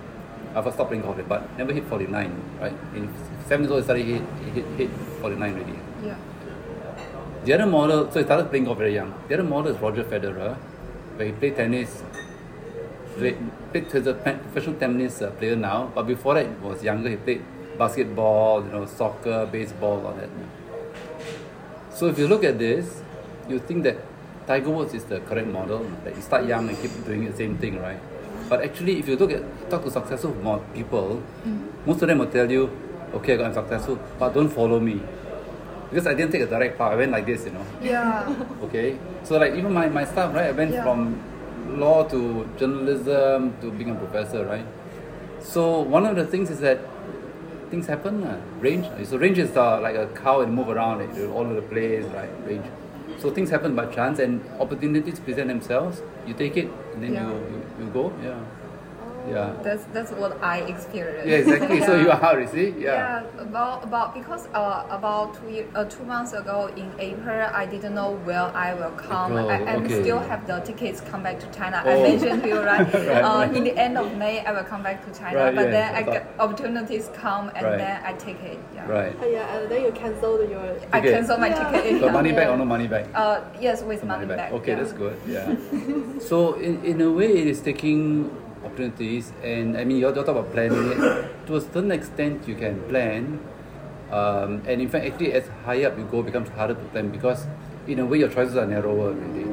[0.56, 2.32] I've stopped playing golf, but never hit 49.
[2.64, 2.74] Right?
[2.96, 3.08] In
[3.46, 4.22] seven years old, I started hit,
[4.56, 4.90] hit hit
[5.20, 5.78] 49 already.
[6.02, 6.16] Yeah.
[7.44, 9.12] The other model, so he started playing golf very young.
[9.28, 10.56] The other model is Roger Federer,
[11.24, 12.02] he played tennis.
[13.16, 13.36] Played,
[13.70, 17.10] played he's a professional tennis uh, player now, but before that, he was younger.
[17.10, 17.44] He played
[17.78, 20.30] basketball, you know, soccer, baseball, all that.
[21.94, 23.02] So if you look at this,
[23.48, 23.98] you think that
[24.46, 25.84] Tiger Woods is the correct model.
[26.04, 28.00] That you start young and keep doing the same thing, right?
[28.48, 30.32] But actually, if you look at talk to successful
[30.74, 31.22] people,
[31.86, 32.70] most of them will tell you,
[33.14, 35.00] "Okay, I'm successful, but don't follow me."
[35.92, 36.92] Because I didn't take a direct path.
[36.92, 37.66] I went like this, you know.
[37.82, 38.34] Yeah.
[38.64, 38.98] Okay.
[39.24, 40.46] So like even my, my stuff, right?
[40.46, 40.82] I went Yeah.
[40.84, 41.20] from
[41.78, 44.64] law to journalism to being a professor, right?
[45.40, 46.78] So one of the things is that
[47.70, 48.24] things happen.
[48.24, 48.86] Uh, range.
[49.04, 51.62] So range is uh, like a cow and move around it, you're all over the
[51.74, 52.30] place, right?
[52.46, 52.64] Range.
[53.18, 56.00] So things happen by chance and opportunities present themselves.
[56.26, 57.28] You take it and then Yeah.
[57.28, 58.12] you, you, you go.
[58.22, 58.38] Yeah.
[59.28, 59.54] Yeah.
[59.62, 61.26] That's that's what I experienced.
[61.28, 61.80] Yeah, exactly.
[61.82, 62.68] So you are, you see?
[62.78, 63.42] Yeah, Yeah.
[63.42, 67.94] about about because uh, about two year, uh, two months ago in April, I didn't
[67.94, 69.32] know where I will come.
[69.32, 70.02] Oh, I, and okay.
[70.02, 71.82] still have the tickets come back to China.
[71.84, 71.90] oh.
[71.90, 72.82] I mentioned to you right.
[72.92, 73.56] Right, uh, right.
[73.56, 75.38] In the end of May, I will come back to China.
[75.38, 77.78] Right, but yeah, then I I get opportunities come and Right.
[77.78, 78.58] then I take it.
[78.74, 78.88] Yeah.
[78.90, 79.14] Right.
[79.22, 80.76] Oh, yeah, and then you cancelled your.
[80.92, 81.12] I Okay.
[81.12, 81.70] cancel my Yeah.
[81.70, 82.00] ticket.
[82.00, 82.54] Got money back Yeah.
[82.54, 83.06] or no money back?
[83.14, 84.52] Uh, yes, with Some money, back.
[84.52, 84.78] Okay, yeah.
[84.78, 85.16] that's good.
[85.26, 85.54] Yeah.
[86.28, 88.30] so in, in a way, it is taking
[88.64, 91.28] opportunities, and I mean, you're talk about planning it.
[91.46, 93.40] To a certain extent, you can plan,
[94.12, 97.10] um, and in fact, actually, as higher up you go, it becomes harder to plan
[97.10, 97.46] because,
[97.88, 99.12] in a way, your choices are narrower.
[99.12, 99.44] Really.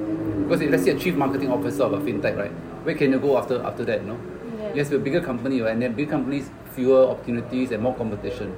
[0.43, 2.51] Because if, let's say a chief marketing officer of a fintech, right?
[2.85, 4.05] Where can you go after after that?
[4.05, 4.19] No.
[4.59, 4.73] Yeah.
[4.75, 5.73] Yes, a bigger company, right?
[5.73, 8.55] and then big companies fewer opportunities and more competition,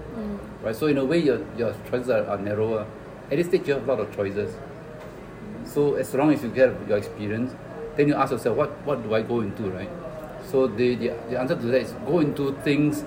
[0.61, 0.75] right?
[0.75, 2.85] So in a way, your your choices are, are narrower.
[3.31, 4.53] At this stage, you have a lot of choices.
[5.63, 7.55] So as long as you get your experience,
[7.95, 9.89] then you ask yourself, what, what do I go into, right?
[10.49, 13.03] So the, the, the answer to that is go into things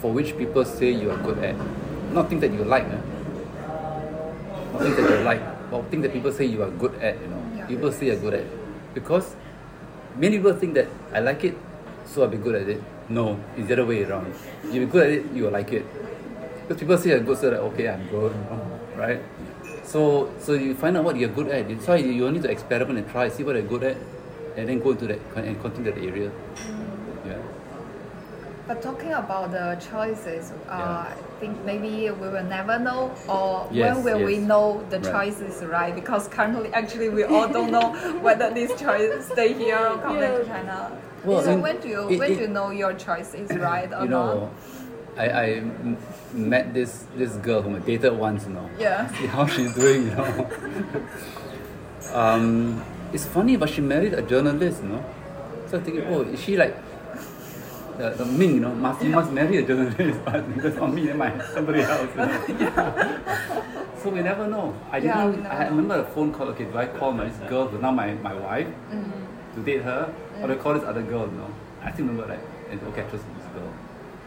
[0.00, 1.56] for which people say you are good at.
[2.12, 2.84] Not things that you like.
[2.84, 3.00] Eh?
[4.72, 7.28] Not things that you like, but things that people say you are good at, you
[7.28, 7.42] know.
[7.56, 7.66] Yeah.
[7.66, 8.44] People say you're good at.
[8.94, 9.34] Because
[10.16, 11.56] many people think that I like it,
[12.04, 12.82] so I'll be good at it.
[13.08, 14.34] No, it's the other way around.
[14.70, 15.84] You're good at it, you will like it.
[16.62, 18.34] Because people say you're good, so like, okay, I'm good,
[18.96, 19.20] right?
[19.84, 21.68] So, so you find out what you're good at.
[21.68, 23.96] That's why you you need to experiment and try, see what you're good at,
[24.56, 26.30] and then go into that and continue that area.
[27.26, 27.36] Yeah.
[28.66, 31.06] But talking about the choices, uh, Yeah.
[31.12, 35.12] I think maybe we will never know, or Yes, when will we know the Right.
[35.12, 35.94] choice is right?
[35.94, 37.92] Because currently, actually, we all don't know
[38.26, 40.90] whether this choice stay here or come back to China.
[41.24, 43.92] Well, so when do you it- when it- do you know your choice is right
[43.92, 44.50] or you not?
[45.16, 45.96] I, I, I m-
[46.34, 48.68] met this this girl whom I dated once, you know.
[48.78, 49.06] Yeah.
[49.18, 50.46] See how she's doing, you know.
[52.20, 52.82] um,
[53.12, 55.04] it's funny, but she married a journalist, you know.
[55.66, 56.76] So I'm thinking, oh, is she like
[57.98, 61.06] the, the Ming, you know, must you must marry a journalist, but because on me,
[61.06, 62.08] then my somebody else.
[62.14, 63.92] You know?
[64.02, 64.74] so we never know.
[64.90, 65.36] I Yeah, didn't.
[65.36, 65.70] we never I know.
[65.70, 66.48] remember a phone call.
[66.48, 69.54] Okay, do I call my this girl but now my, my wife mm-hmm.
[69.54, 70.44] to date her, mm.
[70.44, 71.26] or do I call this other girl?
[71.26, 71.50] You know,
[71.82, 72.40] I still remember like,
[72.70, 73.72] and, okay, I trust this girl.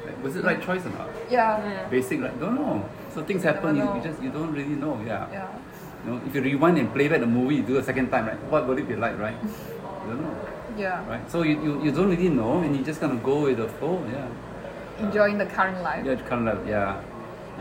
[0.05, 1.09] Like, was it right choice or not?
[1.29, 1.63] Yeah.
[1.63, 1.87] Yeah.
[1.89, 2.89] Basic, like don't know.
[3.13, 3.75] So things happen.
[3.75, 4.99] You, you just you don't really know.
[5.05, 5.27] Yeah.
[5.31, 5.47] Yeah.
[6.05, 8.27] You know, if you rewind and play back the movie, you do a second time,
[8.27, 8.41] right?
[8.49, 9.35] What would it be like, right?
[9.43, 10.35] You don't know,
[10.77, 11.05] Yeah.
[11.07, 11.29] right?
[11.29, 14.01] So you, you, you don't really know, and you just gonna go with the flow.
[14.11, 14.27] Yeah.
[15.05, 16.05] Enjoying the current life.
[16.05, 16.59] Yeah, current life.
[16.67, 17.01] Yeah.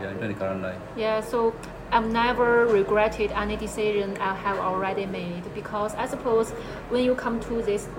[0.01, 0.77] Yeah, enjoy the current life.
[0.95, 1.53] Yeah, so
[1.91, 6.51] I've never regretted any decision I have already made because I suppose
[6.89, 7.89] when you come to this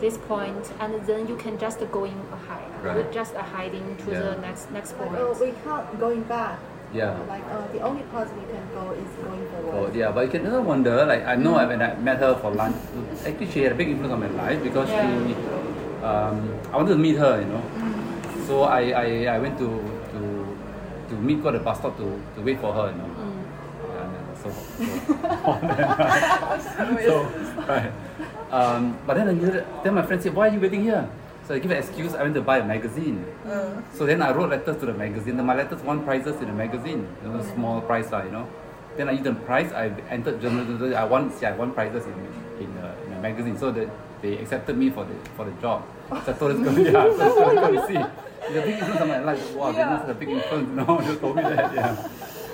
[0.00, 2.94] this point and then you can just going ahead, Right.
[2.96, 4.20] You're just hiding to Yeah.
[4.20, 5.10] the next next point.
[5.18, 6.58] oh, we can't going back.
[6.94, 7.12] Yeah.
[7.28, 9.94] Like, uh, the only path we can go is going Oh, forward.
[9.94, 11.04] yeah, but you can never wonder.
[11.04, 12.76] Like I know when I met her for lunch,
[13.26, 15.04] actually she had a big influence on my life because Yeah.
[15.04, 15.34] she,
[16.02, 17.62] um, I wanted to meet her, you know.
[18.46, 20.20] So I, I, I went to to
[21.10, 23.10] to meet her at the bus stop to, to wait for her, you know.
[23.12, 24.48] Yeah, yeah, so,
[27.04, 27.14] so, so
[27.68, 27.92] right.
[28.50, 29.36] Um, but then
[29.84, 31.04] then my friend said, "Why are you waiting here?"
[31.48, 32.14] So I give an excuse.
[32.14, 33.24] I went to buy a magazine.
[33.94, 35.42] So then I wrote letters to the magazine.
[35.42, 37.08] My letters won prizes in the magazine.
[37.24, 38.46] You know, small prize, lah, you know.
[38.98, 39.72] Then I use the prize.
[39.72, 40.92] I entered journalism.
[40.92, 41.32] I won.
[41.32, 42.18] See, I won prizes in
[42.60, 43.88] in a, in a magazine, so that
[44.20, 45.88] they accepted me for the for the job.
[46.26, 49.08] So I told this girl, yeah, so this girl, see, it's a big influence on
[49.08, 49.54] my life.
[49.56, 50.04] Wow, Yeah.
[50.04, 50.68] a big influence.
[50.76, 51.72] No, you told me that.
[51.72, 51.96] Yeah.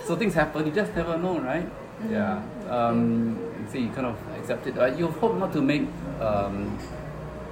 [0.07, 0.67] So things happen.
[0.67, 1.67] You just never know, right?
[2.07, 2.39] Yeah.
[2.71, 4.79] Um, you see, you kind of accept it.
[4.79, 5.83] Uh, you hope not to make
[6.21, 6.79] um,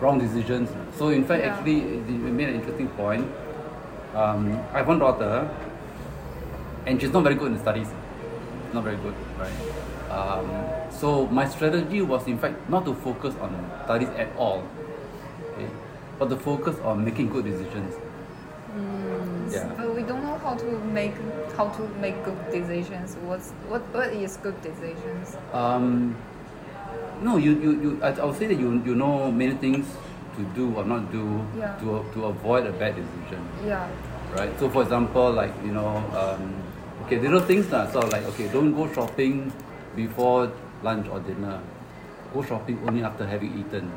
[0.03, 0.68] wrong decisions.
[0.98, 1.53] So in fact, Yeah.
[1.53, 1.78] actually,
[2.12, 3.24] you made an interesting point.
[4.14, 5.48] Um, I have one daughter,
[6.86, 7.88] and she's not very good in studies.
[8.74, 9.57] Not very good, right?
[10.18, 10.46] Um,
[10.90, 14.64] so my strategy was, in fact, not to focus on studies at all,
[15.53, 15.68] okay,
[16.18, 17.94] but to focus on making good decisions.
[19.53, 19.68] Yeah.
[19.76, 21.14] But we don't know how to make
[21.57, 23.16] how to make good decisions.
[23.28, 25.36] What's what what is good decisions?
[25.53, 26.16] Um,
[27.22, 29.86] no, you, you, you I, I would say that you, you know many things
[30.36, 31.76] to do or not do Yeah.
[31.80, 33.40] to, to avoid a bad decision.
[33.64, 33.88] Yeah.
[34.36, 34.50] right?
[34.58, 36.54] So for example, like you know, um,
[37.04, 37.86] okay, little things lah.
[37.90, 39.52] So like okay, don't go shopping
[39.94, 40.50] before
[40.82, 41.60] lunch or dinner.
[42.32, 43.92] Go shopping only after having eaten.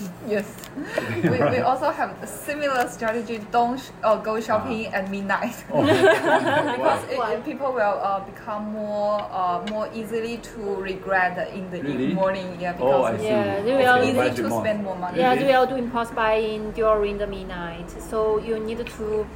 [0.28, 0.46] Yes.
[1.24, 3.40] we, we also have a similar strategy.
[3.50, 5.56] Don't sh- uh, go shopping at midnight.
[5.72, 7.34] Oh, because it, Why?
[7.34, 12.14] it- people will uh, become more uh, more easily to regret in the Really?
[12.14, 12.56] morning.
[12.60, 13.26] Yeah, Oh, I because see.
[13.28, 14.62] Yeah, they it's will- easy Buy to more.
[14.62, 15.18] spend more money.
[15.18, 15.44] Yeah, Really?
[15.46, 17.90] they will do impulse buying during the midnight.
[18.10, 19.26] So you need to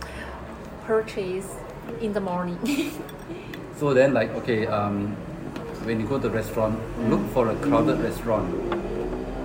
[0.86, 1.48] purchase
[2.00, 2.58] in the morning.
[3.76, 5.16] So then, like, okay, um,
[5.84, 6.78] when you go to a restaurant,
[7.10, 8.48] look for a crowded restaurant,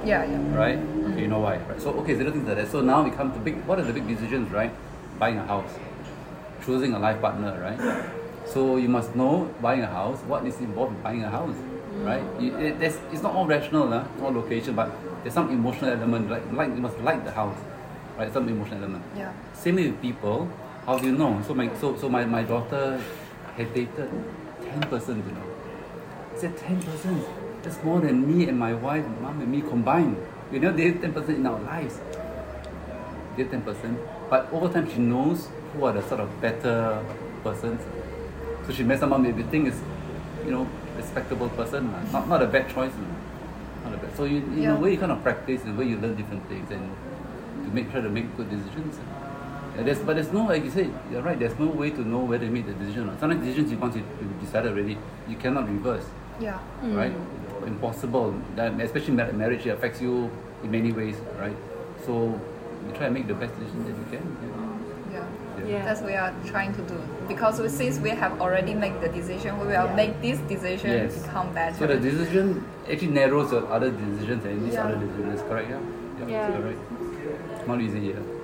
[0.06, 0.56] Yeah, yeah.
[0.56, 0.80] right?
[1.20, 1.82] You know why, right?
[1.82, 2.72] So, okay, little things like that.
[2.72, 4.72] So now we come to big, what are the big decisions, right?
[5.20, 5.72] Buying a house,
[6.66, 8.06] choosing a life partner, right?
[8.46, 11.56] So you must know buying a house, what is involved in buying a house,
[11.98, 12.24] right?
[12.40, 14.92] You, it, there's, it's not all rational, uh, all location, but
[15.24, 17.58] there's some emotional element, like, like you must like the house,
[18.18, 18.32] right?
[18.32, 19.04] Some emotional element.
[19.16, 19.32] Yeah.
[19.54, 20.50] Same with people.
[20.86, 21.42] How do you know?
[21.46, 23.00] So my so so my, my daughter
[23.56, 24.10] had dated
[24.64, 25.44] ten percent, you know.
[26.34, 27.24] I said ten percent.
[27.62, 30.18] That's more than me and my wife, mom and me combined.
[30.52, 32.00] We never dated ten percent in our lives.
[33.38, 33.98] Did ten percent.
[34.30, 37.04] But over time she knows who are the sort of better
[37.44, 37.82] persons.
[38.66, 39.80] So she met someone maybe think is,
[40.46, 42.92] you know, respectable person, not not a bad choice.
[43.84, 44.16] Not a bad.
[44.18, 44.76] So you in Yeah.
[44.76, 46.92] a way you kind of practice, in a way you learn different things and
[47.66, 49.00] to make try to make good decisions.
[49.78, 52.20] Yeah, there's, but there's no, like you said, you're right, there's no way to know
[52.20, 53.20] whether you made the decision or not.
[53.20, 54.98] Sometimes decisions you once you, you decided already,
[55.30, 56.04] you cannot reverse,
[56.40, 56.58] Yeah.
[56.84, 56.98] Mm.
[56.98, 57.14] right?
[57.68, 58.34] Impossible.
[58.56, 60.30] That, especially mar- marriage, it affects you
[60.64, 61.56] in many ways, right?
[62.06, 62.40] So
[62.88, 64.38] you try to make the best decision that you can.
[65.12, 65.24] Yeah.
[65.60, 65.66] Yeah.
[65.68, 65.86] Yeah.
[65.86, 67.02] That's what we are trying to do.
[67.28, 69.96] Because we, since we have already made the decision, we will Yeah.
[69.96, 71.22] make this decision Yes.
[71.24, 71.76] become better.
[71.78, 74.86] So the decision actually narrows your other decisions and these Yeah.
[74.86, 75.70] other decisions, correct?
[75.70, 76.28] Yeah?
[76.28, 76.52] Yeah.
[76.58, 77.68] Correct.
[77.68, 78.39] Not easy, yeah.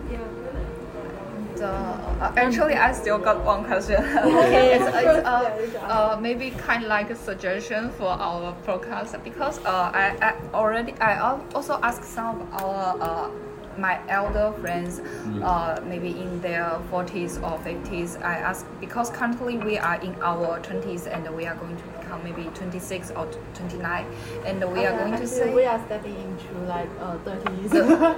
[1.60, 2.16] Yeah.
[2.16, 4.04] And, uh, actually, I still got one question.
[4.36, 4.76] Okay.
[4.76, 9.92] it's, it's, uh, uh, maybe kind of like a suggestion for our podcast because uh,
[9.94, 11.20] I, I already I
[11.54, 13.30] also asked some of our uh,
[13.78, 15.02] my elder friends,
[15.44, 18.22] uh, maybe in their 40s or 50s.
[18.24, 22.24] I asked because currently we are in our 20s and we are going to become
[22.24, 24.06] maybe 26 or 29,
[24.46, 27.72] and we are going to say we are stepping into like uh, 30s.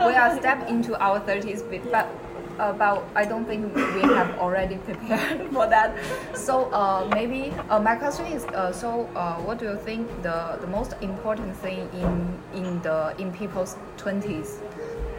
[0.07, 2.26] we are step into our 30s but uh, but
[2.59, 5.95] I don't think we have already prepared for that.
[6.35, 10.57] So uh, maybe uh, my question is uh, so uh, what do you think the,
[10.61, 14.59] the most important thing in in the in people's 20s?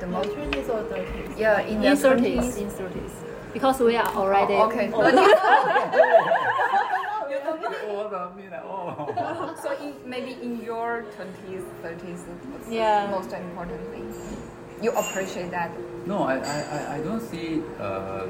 [0.00, 1.38] The most 20s or 30s?
[1.38, 2.38] yeah in In their 30s.
[2.38, 2.56] 30s.
[2.58, 3.12] In 30s.
[3.52, 4.54] Because we are already.
[4.60, 4.90] Oh, okay.
[8.64, 9.54] oh.
[9.62, 12.20] so in, maybe in your 20s, 30s,
[12.52, 13.06] what's Yeah.
[13.06, 14.12] the most important thing?
[14.82, 15.70] You appreciate that?
[16.08, 18.24] No, I, I, I- don't see it uh,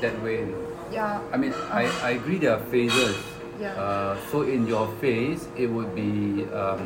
[0.00, 0.48] that way.
[0.90, 1.20] Yeah.
[1.32, 3.16] I mean, I, I agree there are phases.
[3.60, 3.72] Yeah.
[3.74, 6.82] Uh, so in your phase, it would be, um,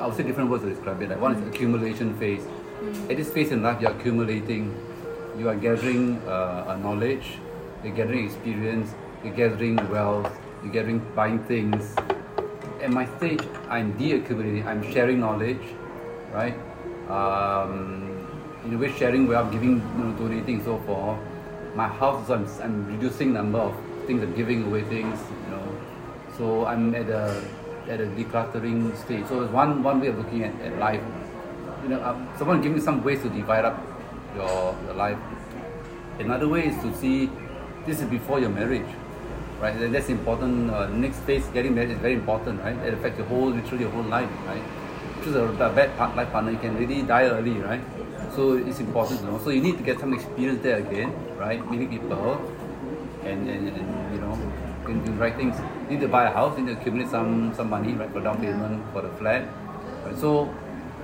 [0.00, 1.10] I would say different words to describe it.
[1.10, 2.44] Like one is accumulation phase.
[3.08, 4.74] At this phase in life, you're accumulating,
[5.38, 7.38] you are gathering uh, knowledge,
[7.84, 8.94] you're gathering experience,
[9.24, 10.30] you're gathering wealth,
[10.62, 11.94] you're gathering buying things.
[12.82, 13.40] At my stage,
[13.70, 15.62] I'm de-accumulating, I'm sharing knowledge,
[16.32, 16.54] right?
[17.08, 18.03] Um,
[18.64, 21.18] in a way, sharing where I'm giving, you know, donating, so forth.
[21.74, 23.74] My house, I'm, I'm reducing number of
[24.06, 25.80] things, I'm giving away things, you know.
[26.38, 27.44] So I'm at a
[27.88, 29.26] at a decluttering stage.
[29.28, 31.02] So it's one one way of looking at, at life.
[31.82, 33.80] You know, um, someone give me some ways to divide up
[34.34, 35.18] your your life.
[36.18, 37.30] Another way is to see
[37.86, 38.86] this is before your marriage,
[39.60, 39.74] right?
[39.74, 40.70] And that's important.
[40.70, 42.76] Uh, next phase, getting married is very important, right?
[42.86, 44.62] It affects your whole, literally your whole life, right?
[45.24, 47.80] Choose a, a bad part, life partner, you can really die early, right?
[48.36, 49.38] So it's important to know.
[49.42, 51.64] So you need to get some experience there again, right?
[51.70, 52.36] Meeting people,
[53.24, 54.36] and and, and you know,
[54.84, 55.56] can do the right things.
[55.84, 58.20] you need to buy a house, you need to accumulate some some money, right, for
[58.20, 59.48] down payment for the flat.
[60.04, 60.18] Right?
[60.18, 60.52] So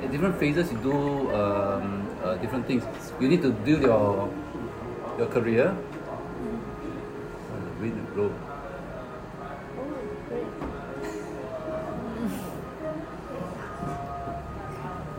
[0.02, 2.84] at different phases you do um, uh, different things.
[3.20, 4.28] You need to build your
[5.16, 5.74] your career.
[7.56, 8.30] The wind blow.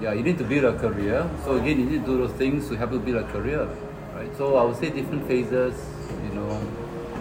[0.02, 1.30] Yeah, you need to build a career.
[1.46, 3.68] So again, you need to do those things to help you build a career,
[4.16, 4.36] right?
[4.36, 5.76] So I would say different phases,
[6.24, 6.50] you know,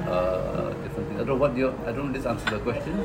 [0.08, 1.20] uh, different things.
[1.20, 1.74] I don't know what you.
[1.86, 2.12] I don't know.
[2.12, 3.04] This answer the question.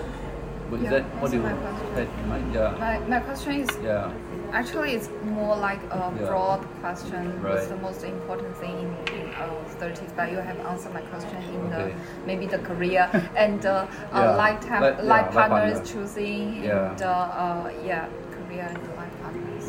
[0.72, 1.94] But Yeah, is that what you my question.
[1.94, 2.54] had in mind?
[2.54, 2.76] Yeah.
[2.80, 4.12] My, my question is Yeah.
[4.52, 6.26] actually it's more like a Yeah.
[6.28, 7.28] broad question.
[7.44, 10.10] What's the most important thing in, in our thirties?
[10.16, 11.92] But you have answered my question in the
[12.26, 13.06] maybe the career
[13.36, 14.32] and uh, Yeah.
[14.32, 15.92] uh, lifetime Like- life life partners partner.
[15.94, 16.90] choosing Yeah.
[16.90, 17.12] and uh,
[17.44, 18.95] uh, yeah career and life partners.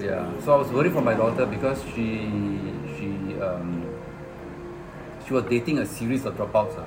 [0.06, 0.40] Yeah.
[0.40, 2.08] So I was worried for my daughter because she
[2.96, 3.08] she
[3.46, 3.70] um,
[5.26, 6.78] she was dating a series of dropouts.
[6.78, 6.86] ah.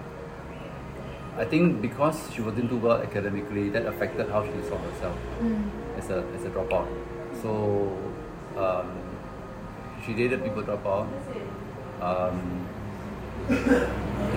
[1.38, 5.18] I think because she wasn't do well academically, that affected how she saw herself
[5.98, 6.88] as a as a dropout.
[7.42, 7.52] So
[8.58, 8.96] um,
[10.06, 11.08] she dated people drop out.
[12.02, 12.68] Um,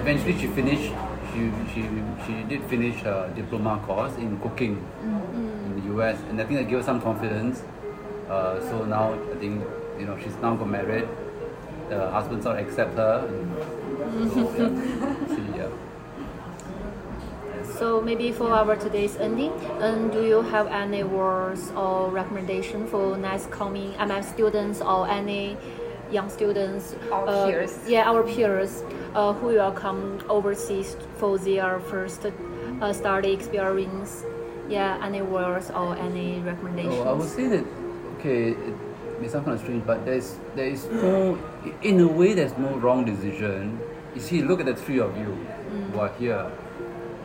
[0.03, 0.93] eventually, she finished.
[1.33, 1.83] She, she,
[2.27, 6.69] she did finish her diploma course in cooking in the US, and I think that
[6.69, 7.63] gave her some confidence.
[8.33, 9.61] Uh, so now I think
[9.99, 11.07] you know she's now got married.
[11.91, 13.29] The husband sort of accept her.
[13.29, 15.37] And so, yeah.
[15.37, 15.69] See, yeah.
[17.77, 19.53] So maybe for our today's ending,
[19.83, 25.59] um, do you have any words or recommendation for next coming MM students or any
[26.11, 26.97] young students?
[27.13, 27.79] Our uh, peers.
[27.87, 28.83] Yeah, our peers
[29.15, 34.25] uh, who will come overseas for their first uh, study experience.
[34.71, 36.95] Yeah, any words or any recommendations?
[37.05, 37.82] Oh, I would say that
[38.23, 41.03] okay, it may sound kind of strange, but there's there is mm.
[41.03, 41.39] no
[41.83, 43.81] in a way there's no wrong decision.
[44.15, 45.35] You see, look at the three of you
[45.91, 46.51] who are here,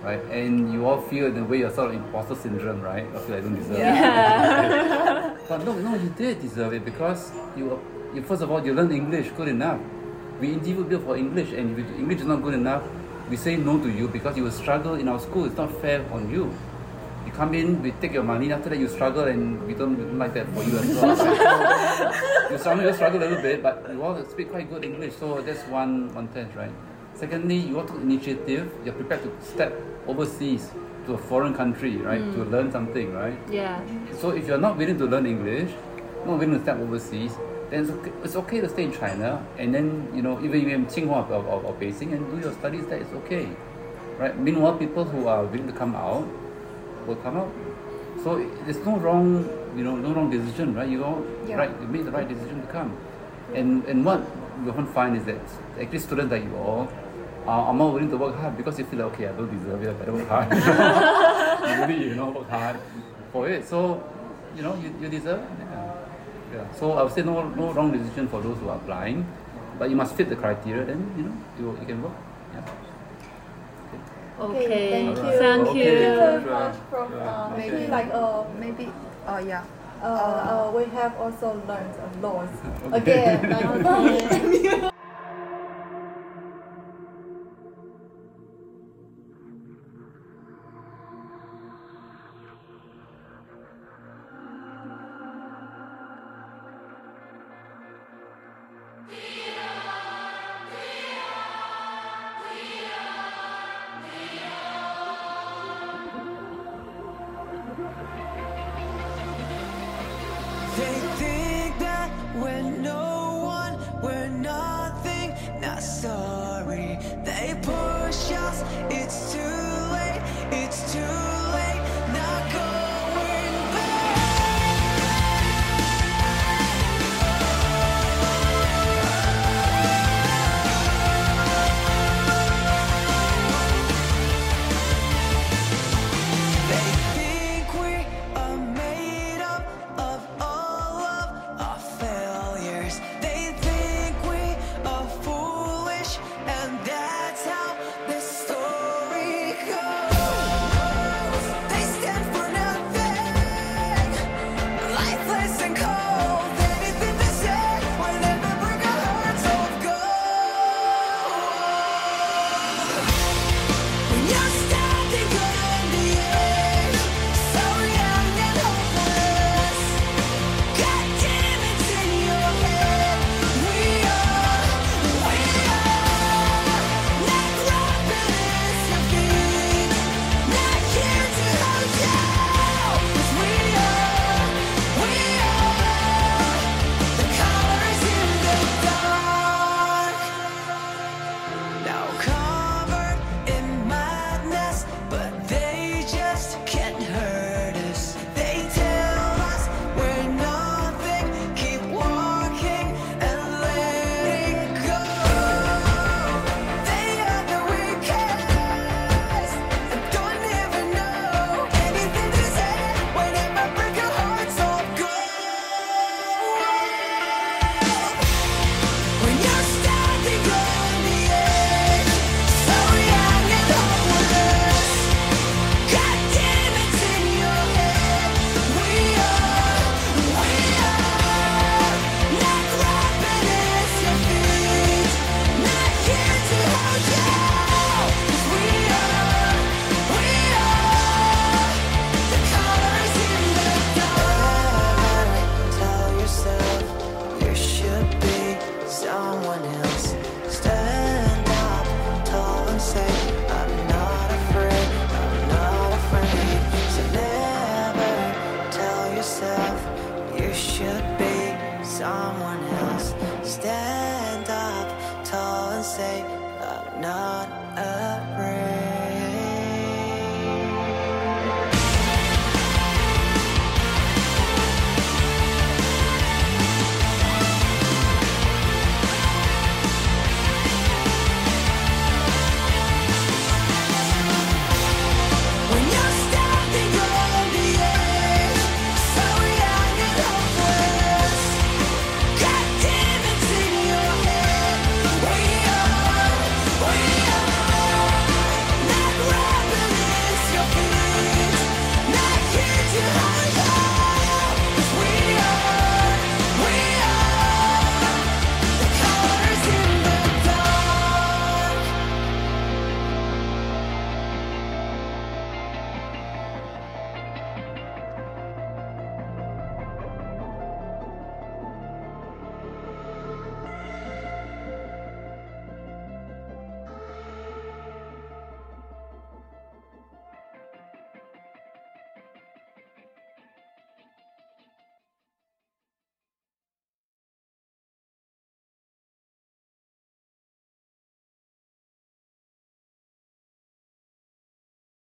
[0.01, 0.23] right?
[0.31, 3.05] And you all feel in a way you're sort of imposter syndrome, right?
[3.13, 5.37] I feel I don't deserve it.
[5.49, 7.79] but no, no, you did deserve it because you,
[8.13, 9.79] you first of all you learned English good enough.
[10.39, 12.83] We interviewed you for English, and if English is not good enough,
[13.29, 15.45] we say no to you because you will struggle in our school.
[15.45, 16.53] It's not fair on you.
[17.38, 20.17] Come in, we take your money, after that you struggle and we don't, we don't
[20.17, 21.15] like that for you as well.
[21.15, 25.13] So, you struggle, you struggle a little bit, but you all speak quite good English,
[25.19, 26.71] so that's one one test, right?
[27.13, 29.71] Secondly, you all took initiative, you're prepared to step
[30.07, 30.71] overseas
[31.05, 32.25] to a foreign country, right?
[32.33, 32.49] To mm.
[32.49, 33.38] learn something, right?
[33.51, 33.85] yeah.
[34.17, 35.69] So if you're not willing to learn English,
[36.25, 37.38] not willing to step overseas,
[37.69, 40.85] then it's okay, it's okay to stay in China and then you know even in
[40.88, 42.97] Tsinghua or, or, or Beijing and do your studies there.
[42.97, 43.47] It's okay,
[44.17, 44.33] right?
[44.39, 46.25] Meanwhile, people who are willing to come out
[47.08, 47.51] will come out.
[48.24, 50.89] So there's no wrong, you know, no wrong decision, right?
[50.89, 51.55] You all Yeah.
[51.58, 52.91] right, you made the right decision to come.
[53.55, 54.22] And and what
[54.64, 55.39] you often find is that
[55.80, 56.89] actually students like you all
[57.47, 59.82] are, are more willing to work hard because you feel like okay, I don't deserve
[59.84, 60.51] it, I better work hard.
[61.70, 62.78] you really, you know, work hard
[63.32, 63.66] for it.
[63.68, 64.03] So
[64.55, 65.49] you know, you, you deserve it.
[65.72, 65.93] Yeah.
[66.55, 66.74] yeah.
[66.74, 69.26] So I would say no no wrong decision for those who are applying,
[69.80, 70.84] but you must fit the criteria.
[70.86, 72.18] Then you know you, you can work.
[74.39, 74.45] Yeah.
[74.45, 74.89] Okay.
[74.91, 75.23] thank you.
[75.23, 75.39] Thank Okay.
[75.39, 76.15] Thank you you.
[76.17, 78.85] very much from uh, Maybe- maybe like uh, Maybe
[79.27, 79.63] uh yeah.
[80.01, 82.49] uh, uh, we have also learned a lot
[82.93, 83.33] Okay.
[83.41, 84.91] again.